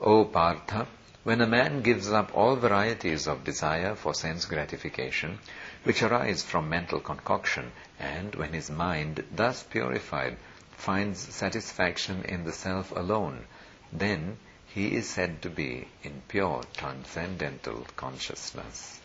O 0.00 0.24
Partha, 0.24 0.88
when 1.24 1.42
a 1.42 1.46
man 1.46 1.82
gives 1.82 2.10
up 2.10 2.34
all 2.34 2.56
varieties 2.56 3.26
of 3.26 3.44
desire 3.44 3.94
for 3.94 4.14
sense 4.14 4.46
gratification, 4.46 5.40
which 5.82 6.02
arise 6.02 6.42
from 6.42 6.70
mental 6.70 7.00
concoction, 7.00 7.70
and 7.98 8.34
when 8.36 8.54
his 8.54 8.70
mind, 8.70 9.22
thus 9.30 9.62
purified, 9.62 10.38
finds 10.70 11.20
satisfaction 11.20 12.24
in 12.24 12.44
the 12.44 12.52
self 12.52 12.92
alone, 12.92 13.44
then 13.92 14.38
he 14.64 14.94
is 14.94 15.06
said 15.06 15.42
to 15.42 15.50
be 15.50 15.86
in 16.02 16.22
pure 16.28 16.62
transcendental 16.72 17.86
consciousness. 17.94 19.02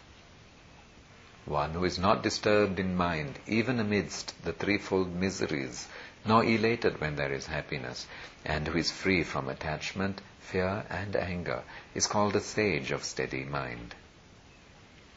One 1.50 1.72
who 1.74 1.84
is 1.84 1.97
not 1.97 2.22
disturbed 2.22 2.80
in 2.80 2.95
mind 2.95 3.39
even 3.47 3.80
amidst 3.80 4.36
the 4.43 4.54
threefold 4.54 5.16
miseries, 5.16 5.88
nor 6.24 6.43
elated 6.43 7.02
when 7.02 7.16
there 7.16 7.34
is 7.34 7.47
happiness, 7.47 8.06
and 8.45 8.68
who 8.68 8.78
is 8.78 8.91
free 8.91 9.24
from 9.24 9.50
attachment, 9.50 10.22
fear, 10.39 10.86
and 10.91 11.16
anger, 11.16 11.64
is 11.95 12.06
called 12.06 12.36
a 12.36 12.39
sage 12.39 12.91
of 12.91 13.04
steady 13.04 13.45
mind. 13.45 13.95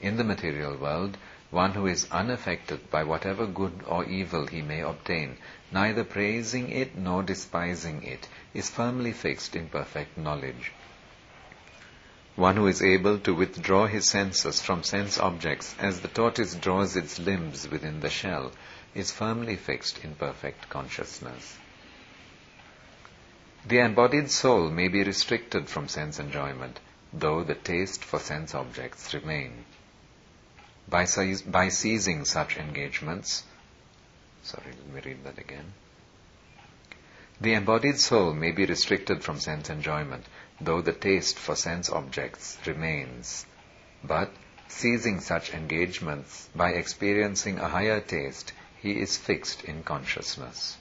In 0.00 0.16
the 0.16 0.24
material 0.24 0.74
world, 0.74 1.18
one 1.50 1.72
who 1.72 1.86
is 1.86 2.10
unaffected 2.10 2.90
by 2.90 3.04
whatever 3.04 3.46
good 3.46 3.84
or 3.86 4.06
evil 4.06 4.46
he 4.46 4.62
may 4.62 4.80
obtain, 4.80 5.36
neither 5.70 6.02
praising 6.02 6.70
it 6.70 6.96
nor 6.96 7.22
despising 7.22 8.04
it, 8.04 8.26
is 8.54 8.70
firmly 8.70 9.12
fixed 9.12 9.54
in 9.54 9.68
perfect 9.68 10.16
knowledge. 10.16 10.72
One 12.36 12.56
who 12.56 12.66
is 12.66 12.82
able 12.82 13.18
to 13.20 13.34
withdraw 13.34 13.86
his 13.86 14.08
senses 14.08 14.60
from 14.62 14.84
sense 14.84 15.18
objects 15.18 15.74
as 15.78 16.00
the 16.00 16.08
tortoise 16.08 16.54
draws 16.54 16.96
its 16.96 17.18
limbs 17.18 17.68
within 17.68 18.00
the 18.00 18.08
shell 18.08 18.52
is 18.94 19.10
firmly 19.10 19.56
fixed 19.56 19.98
in 20.02 20.14
perfect 20.14 20.70
consciousness. 20.70 21.58
The 23.66 23.78
embodied 23.80 24.30
soul 24.30 24.70
may 24.70 24.88
be 24.88 25.04
restricted 25.04 25.68
from 25.68 25.88
sense 25.88 26.18
enjoyment, 26.18 26.80
though 27.12 27.44
the 27.44 27.54
taste 27.54 28.02
for 28.02 28.18
sense 28.18 28.54
objects 28.54 29.12
remain. 29.12 29.64
By, 30.88 31.06
by 31.46 31.68
seizing 31.68 32.24
such 32.24 32.56
engagements, 32.56 33.44
sorry, 34.42 34.72
let 34.72 34.88
me 34.88 35.10
read 35.10 35.24
that 35.24 35.38
again. 35.38 35.74
The 37.42 37.54
embodied 37.54 37.98
soul 37.98 38.34
may 38.34 38.52
be 38.52 38.66
restricted 38.66 39.24
from 39.24 39.40
sense 39.40 39.68
enjoyment, 39.68 40.26
though 40.60 40.80
the 40.80 40.92
taste 40.92 41.36
for 41.40 41.56
sense 41.56 41.90
objects 41.90 42.56
remains. 42.64 43.46
But, 44.04 44.30
seizing 44.68 45.18
such 45.18 45.52
engagements, 45.52 46.48
by 46.54 46.70
experiencing 46.70 47.58
a 47.58 47.66
higher 47.68 47.98
taste, 48.00 48.52
he 48.80 48.92
is 49.00 49.16
fixed 49.16 49.64
in 49.64 49.82
consciousness. 49.82 50.76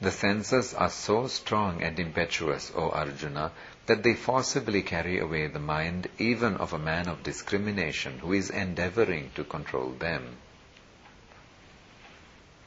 The 0.00 0.10
senses 0.10 0.74
are 0.74 0.90
so 0.90 1.28
strong 1.28 1.82
and 1.84 2.00
impetuous, 2.00 2.72
O 2.74 2.90
Arjuna, 2.90 3.52
that 3.86 4.02
they 4.02 4.14
forcibly 4.14 4.82
carry 4.82 5.20
away 5.20 5.46
the 5.46 5.60
mind 5.60 6.08
even 6.18 6.56
of 6.56 6.72
a 6.72 6.80
man 6.80 7.08
of 7.08 7.22
discrimination 7.22 8.18
who 8.18 8.32
is 8.32 8.50
endeavoring 8.50 9.30
to 9.36 9.44
control 9.44 9.90
them. 9.90 10.38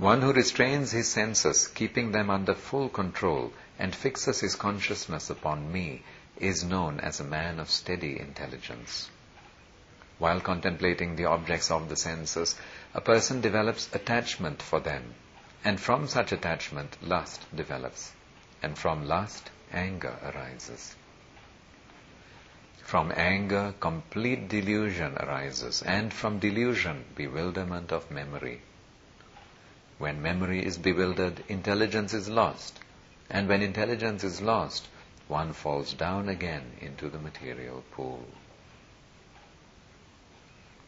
One 0.04 0.22
who 0.22 0.34
restrains 0.34 0.92
his 0.92 1.08
senses, 1.10 1.66
keeping 1.66 2.12
them 2.12 2.30
under 2.30 2.56
full 2.56 2.90
control, 2.90 3.54
and 3.80 3.96
fixes 3.96 4.42
his 4.42 4.54
consciousness 4.54 5.30
upon 5.30 5.72
me, 5.72 6.04
is 6.36 6.62
known 6.62 7.00
as 7.00 7.22
a 7.22 7.24
man 7.24 7.58
of 7.58 7.72
steady 7.72 8.20
intelligence. 8.20 9.10
While 10.20 10.42
contemplating 10.42 11.16
the 11.16 11.24
objects 11.28 11.72
of 11.72 11.88
the 11.88 11.96
senses, 11.96 12.56
a 12.94 13.00
person 13.00 13.40
develops 13.40 13.88
attachment 13.96 14.62
for 14.62 14.82
them, 14.82 15.14
and 15.64 15.80
from 15.80 16.10
such 16.10 16.34
attachment, 16.34 16.98
lust 17.02 17.46
develops, 17.56 18.12
and 18.62 18.78
from 18.78 19.08
lust, 19.08 19.52
anger 19.72 20.18
arises. 20.22 20.98
From 22.82 23.14
anger, 23.16 23.74
complete 23.80 24.50
delusion 24.50 25.16
arises, 25.16 25.82
and 25.82 26.14
from 26.14 26.40
delusion, 26.40 27.06
bewilderment 27.16 27.94
of 27.94 28.12
memory. 28.12 28.60
When 29.98 30.22
memory 30.22 30.66
is 30.66 30.78
bewildered, 30.78 31.44
intelligence 31.48 32.14
is 32.14 32.28
lost, 32.28 32.80
and 33.30 33.48
when 33.48 33.62
intelligence 33.62 34.24
is 34.24 34.42
lost, 34.42 34.88
one 35.28 35.54
falls 35.54 35.94
down 35.94 36.30
again 36.30 36.74
into 36.82 37.10
the 37.10 37.20
material 37.20 37.84
pool. 37.92 38.26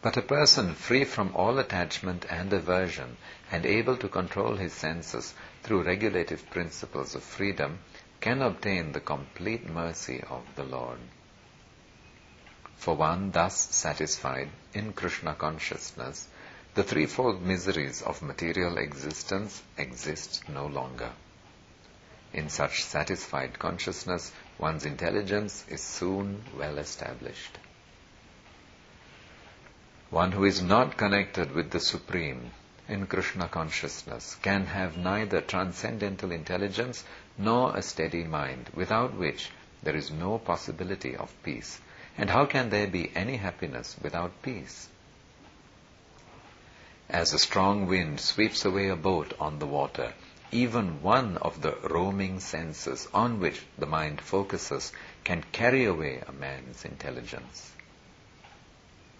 But 0.01 0.18
a 0.18 0.22
person 0.22 0.76
free 0.76 1.03
from 1.03 1.36
all 1.36 1.58
attachment 1.58 2.26
and 2.30 2.51
aversion 2.53 3.18
and 3.51 3.66
able 3.66 3.97
to 3.97 4.08
control 4.08 4.56
his 4.56 4.74
senses 4.74 5.34
through 5.64 5.84
regulative 5.84 6.49
principles 6.49 7.16
of 7.16 7.24
freedom 7.24 7.80
can 8.22 8.41
obtain 8.41 8.91
the 8.91 8.99
complete 8.99 9.68
mercy 9.70 10.24
of 10.30 10.43
the 10.56 10.64
Lord. 10.64 10.99
For 12.78 12.95
one 12.95 13.32
thus 13.32 13.76
satisfied 13.76 14.49
in 14.74 14.93
Krishna 14.93 15.34
consciousness, 15.34 16.28
the 16.76 16.84
threefold 16.84 17.41
miseries 17.41 18.01
of 18.01 18.21
material 18.21 18.78
existence 18.78 19.63
exist 19.78 20.43
no 20.49 20.67
longer. 20.67 21.09
In 22.34 22.49
such 22.49 22.84
satisfied 22.84 23.57
consciousness, 23.57 24.34
one's 24.59 24.86
intelligence 24.86 25.63
is 25.69 25.80
soon 25.82 26.43
well 26.57 26.78
established. 26.78 27.57
One 30.09 30.34
who 30.34 30.43
is 30.43 30.61
not 30.61 30.97
connected 30.97 31.53
with 31.53 31.71
the 31.71 31.80
Supreme 31.80 32.51
in 32.89 33.07
Krishna 33.07 33.47
consciousness 33.47 34.36
can 34.41 34.65
have 34.65 34.97
neither 34.97 35.39
transcendental 35.39 36.34
intelligence 36.34 37.05
nor 37.38 37.76
a 37.76 37.82
steady 37.82 38.26
mind, 38.26 38.69
without 38.73 39.15
which 39.15 39.49
there 39.82 39.95
is 39.95 40.11
no 40.11 40.39
possibility 40.39 41.15
of 41.15 41.34
peace. 41.41 41.80
And 42.17 42.30
how 42.30 42.45
can 42.45 42.69
there 42.69 42.88
be 42.88 43.11
any 43.15 43.38
happiness 43.38 43.95
without 44.01 44.41
peace? 44.41 44.89
As 47.08 47.34
a 47.34 47.39
strong 47.39 47.88
wind 47.88 48.20
sweeps 48.20 48.66
away 48.66 48.89
a 48.89 48.95
boat 48.95 49.34
on 49.39 49.58
the 49.60 49.66
water, 49.66 50.14
even 50.51 51.01
one 51.01 51.38
of 51.38 51.62
the 51.62 51.76
roaming 51.89 52.41
senses 52.41 53.08
on 53.14 53.39
which 53.39 53.62
the 53.78 53.86
mind 53.86 54.20
focuses 54.20 54.91
can 55.24 55.43
carry 55.53 55.86
away 55.86 56.22
a 56.28 56.34
man's 56.34 56.84
intelligence. 56.84 57.72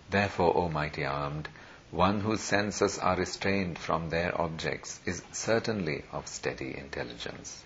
Therefore, 0.10 0.58
O 0.58 0.68
mighty 0.68 1.06
armed, 1.06 1.48
one 1.90 2.20
whose 2.20 2.42
senses 2.42 3.00
are 3.00 3.16
restrained 3.16 3.80
from 3.80 4.10
their 4.10 4.40
objects 4.40 5.00
is 5.06 5.24
certainly 5.32 6.04
of 6.12 6.28
steady 6.28 6.78
intelligence. 6.78 7.64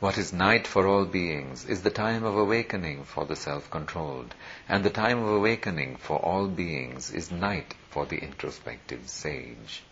What 0.00 0.18
is 0.18 0.32
night 0.32 0.66
for 0.66 0.88
all 0.88 1.04
beings 1.04 1.64
is 1.66 1.82
the 1.82 1.90
time 1.90 2.24
of 2.24 2.36
awakening 2.36 3.04
for 3.04 3.24
the 3.24 3.36
self-controlled, 3.36 4.34
and 4.68 4.82
the 4.82 4.90
time 4.90 5.22
of 5.22 5.28
awakening 5.28 5.98
for 5.98 6.16
all 6.18 6.48
beings 6.48 7.12
is 7.12 7.30
night 7.30 7.74
for 7.92 8.06
the 8.06 8.16
introspective 8.16 9.06
sage. 9.06 9.82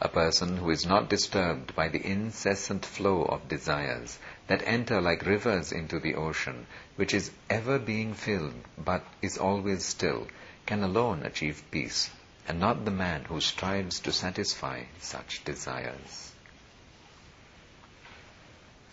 A 0.00 0.08
person 0.08 0.58
who 0.58 0.70
is 0.70 0.86
not 0.86 1.08
disturbed 1.08 1.74
by 1.74 1.88
the 1.88 2.06
incessant 2.06 2.84
flow 2.84 3.24
of 3.24 3.48
desires 3.48 4.18
that 4.46 4.62
enter 4.64 5.00
like 5.00 5.26
rivers 5.26 5.72
into 5.72 5.98
the 5.98 6.14
ocean, 6.14 6.66
which 6.96 7.14
is 7.14 7.32
ever 7.48 7.78
being 7.78 8.14
filled 8.14 8.54
but 8.76 9.02
is 9.22 9.38
always 9.38 9.84
still, 9.84 10.28
can 10.66 10.84
alone 10.84 11.24
achieve 11.24 11.64
peace, 11.70 12.10
and 12.46 12.60
not 12.60 12.84
the 12.84 12.90
man 12.90 13.24
who 13.24 13.40
strives 13.40 13.98
to 14.00 14.12
satisfy 14.12 14.82
such 15.00 15.42
desires. 15.44 16.32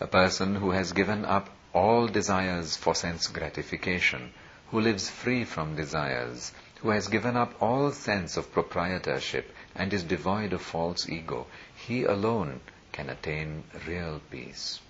A 0.00 0.06
person 0.06 0.56
who 0.56 0.70
has 0.70 0.92
given 0.92 1.24
up 1.24 1.50
all 1.72 2.08
desires 2.08 2.74
for 2.76 2.94
sense 2.94 3.28
gratification, 3.28 4.32
who 4.70 4.80
lives 4.80 5.08
free 5.08 5.44
from 5.44 5.76
desires, 5.76 6.52
who 6.80 6.90
has 6.90 7.08
given 7.08 7.36
up 7.36 7.54
all 7.60 7.90
sense 7.90 8.36
of 8.36 8.52
proprietorship 8.52 9.54
and 9.74 9.92
is 9.92 10.02
devoid 10.02 10.52
of 10.52 10.60
false 10.60 11.08
ego, 11.08 11.46
he 11.74 12.04
alone 12.04 12.60
can 12.92 13.08
attain 13.08 13.64
real 13.86 14.20
peace. 14.30 14.80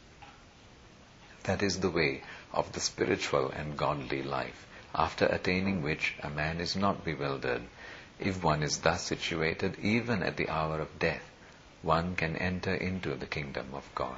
That 1.44 1.62
is 1.62 1.80
the 1.80 1.90
way 1.90 2.22
of 2.52 2.72
the 2.72 2.80
spiritual 2.80 3.50
and 3.50 3.76
godly 3.76 4.22
life, 4.22 4.66
after 4.94 5.26
attaining 5.26 5.82
which 5.82 6.14
a 6.22 6.30
man 6.30 6.60
is 6.60 6.74
not 6.74 7.04
bewildered. 7.04 7.62
If 8.18 8.42
one 8.42 8.62
is 8.62 8.78
thus 8.78 9.02
situated, 9.02 9.78
even 9.80 10.22
at 10.22 10.36
the 10.36 10.48
hour 10.48 10.80
of 10.80 10.98
death, 10.98 11.22
one 11.82 12.16
can 12.16 12.36
enter 12.36 12.74
into 12.74 13.14
the 13.14 13.26
kingdom 13.26 13.68
of 13.74 13.88
God. 13.94 14.16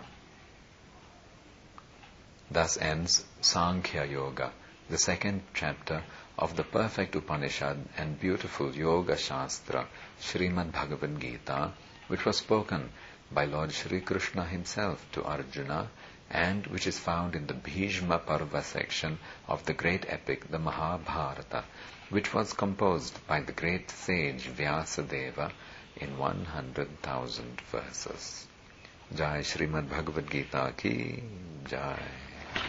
Thus 2.51 2.79
ends 2.79 3.27
Sankhya 3.43 4.07
Yoga, 4.07 4.53
the 4.89 4.97
second 4.97 5.43
chapter 5.53 6.03
of 6.39 6.55
the 6.55 6.63
perfect 6.63 7.17
Upanishad 7.17 7.77
and 7.97 8.21
beautiful 8.21 8.73
Yoga 8.75 9.17
Shastra, 9.17 9.89
Srimad 10.21 10.71
Bhagavad 10.71 11.21
Gita, 11.21 11.73
which 12.07 12.25
was 12.25 12.39
spoken 12.39 12.91
by 13.33 13.45
Lord 13.45 13.73
Sri 13.73 14.01
Krishna 14.01 14.45
himself 14.45 15.05
to 15.13 15.25
Arjuna 15.25 15.89
and 16.31 16.67
which 16.69 16.87
is 16.87 16.99
found 16.99 17.35
in 17.35 17.47
the 17.47 17.55
Bhishma 17.55 18.19
Parva 18.19 18.63
section 18.63 19.19
of 19.49 19.65
the 19.65 19.73
great 19.73 20.07
epic, 20.09 20.49
the 20.51 20.59
Mahabharata, 20.59 21.65
which 22.11 22.33
was 22.33 22.53
composed 22.53 23.19
by 23.27 23.41
the 23.41 23.53
great 23.53 23.91
sage 23.91 24.45
Vyasadeva 24.45 25.51
in 25.97 26.19
100,000 26.19 27.61
verses. 27.73 28.47
Jai 29.15 29.41
Srimad 29.41 29.89
Bhagavad 29.89 30.31
Gita 30.31 30.73
ki 30.77 31.23
Jai. 31.67 32.28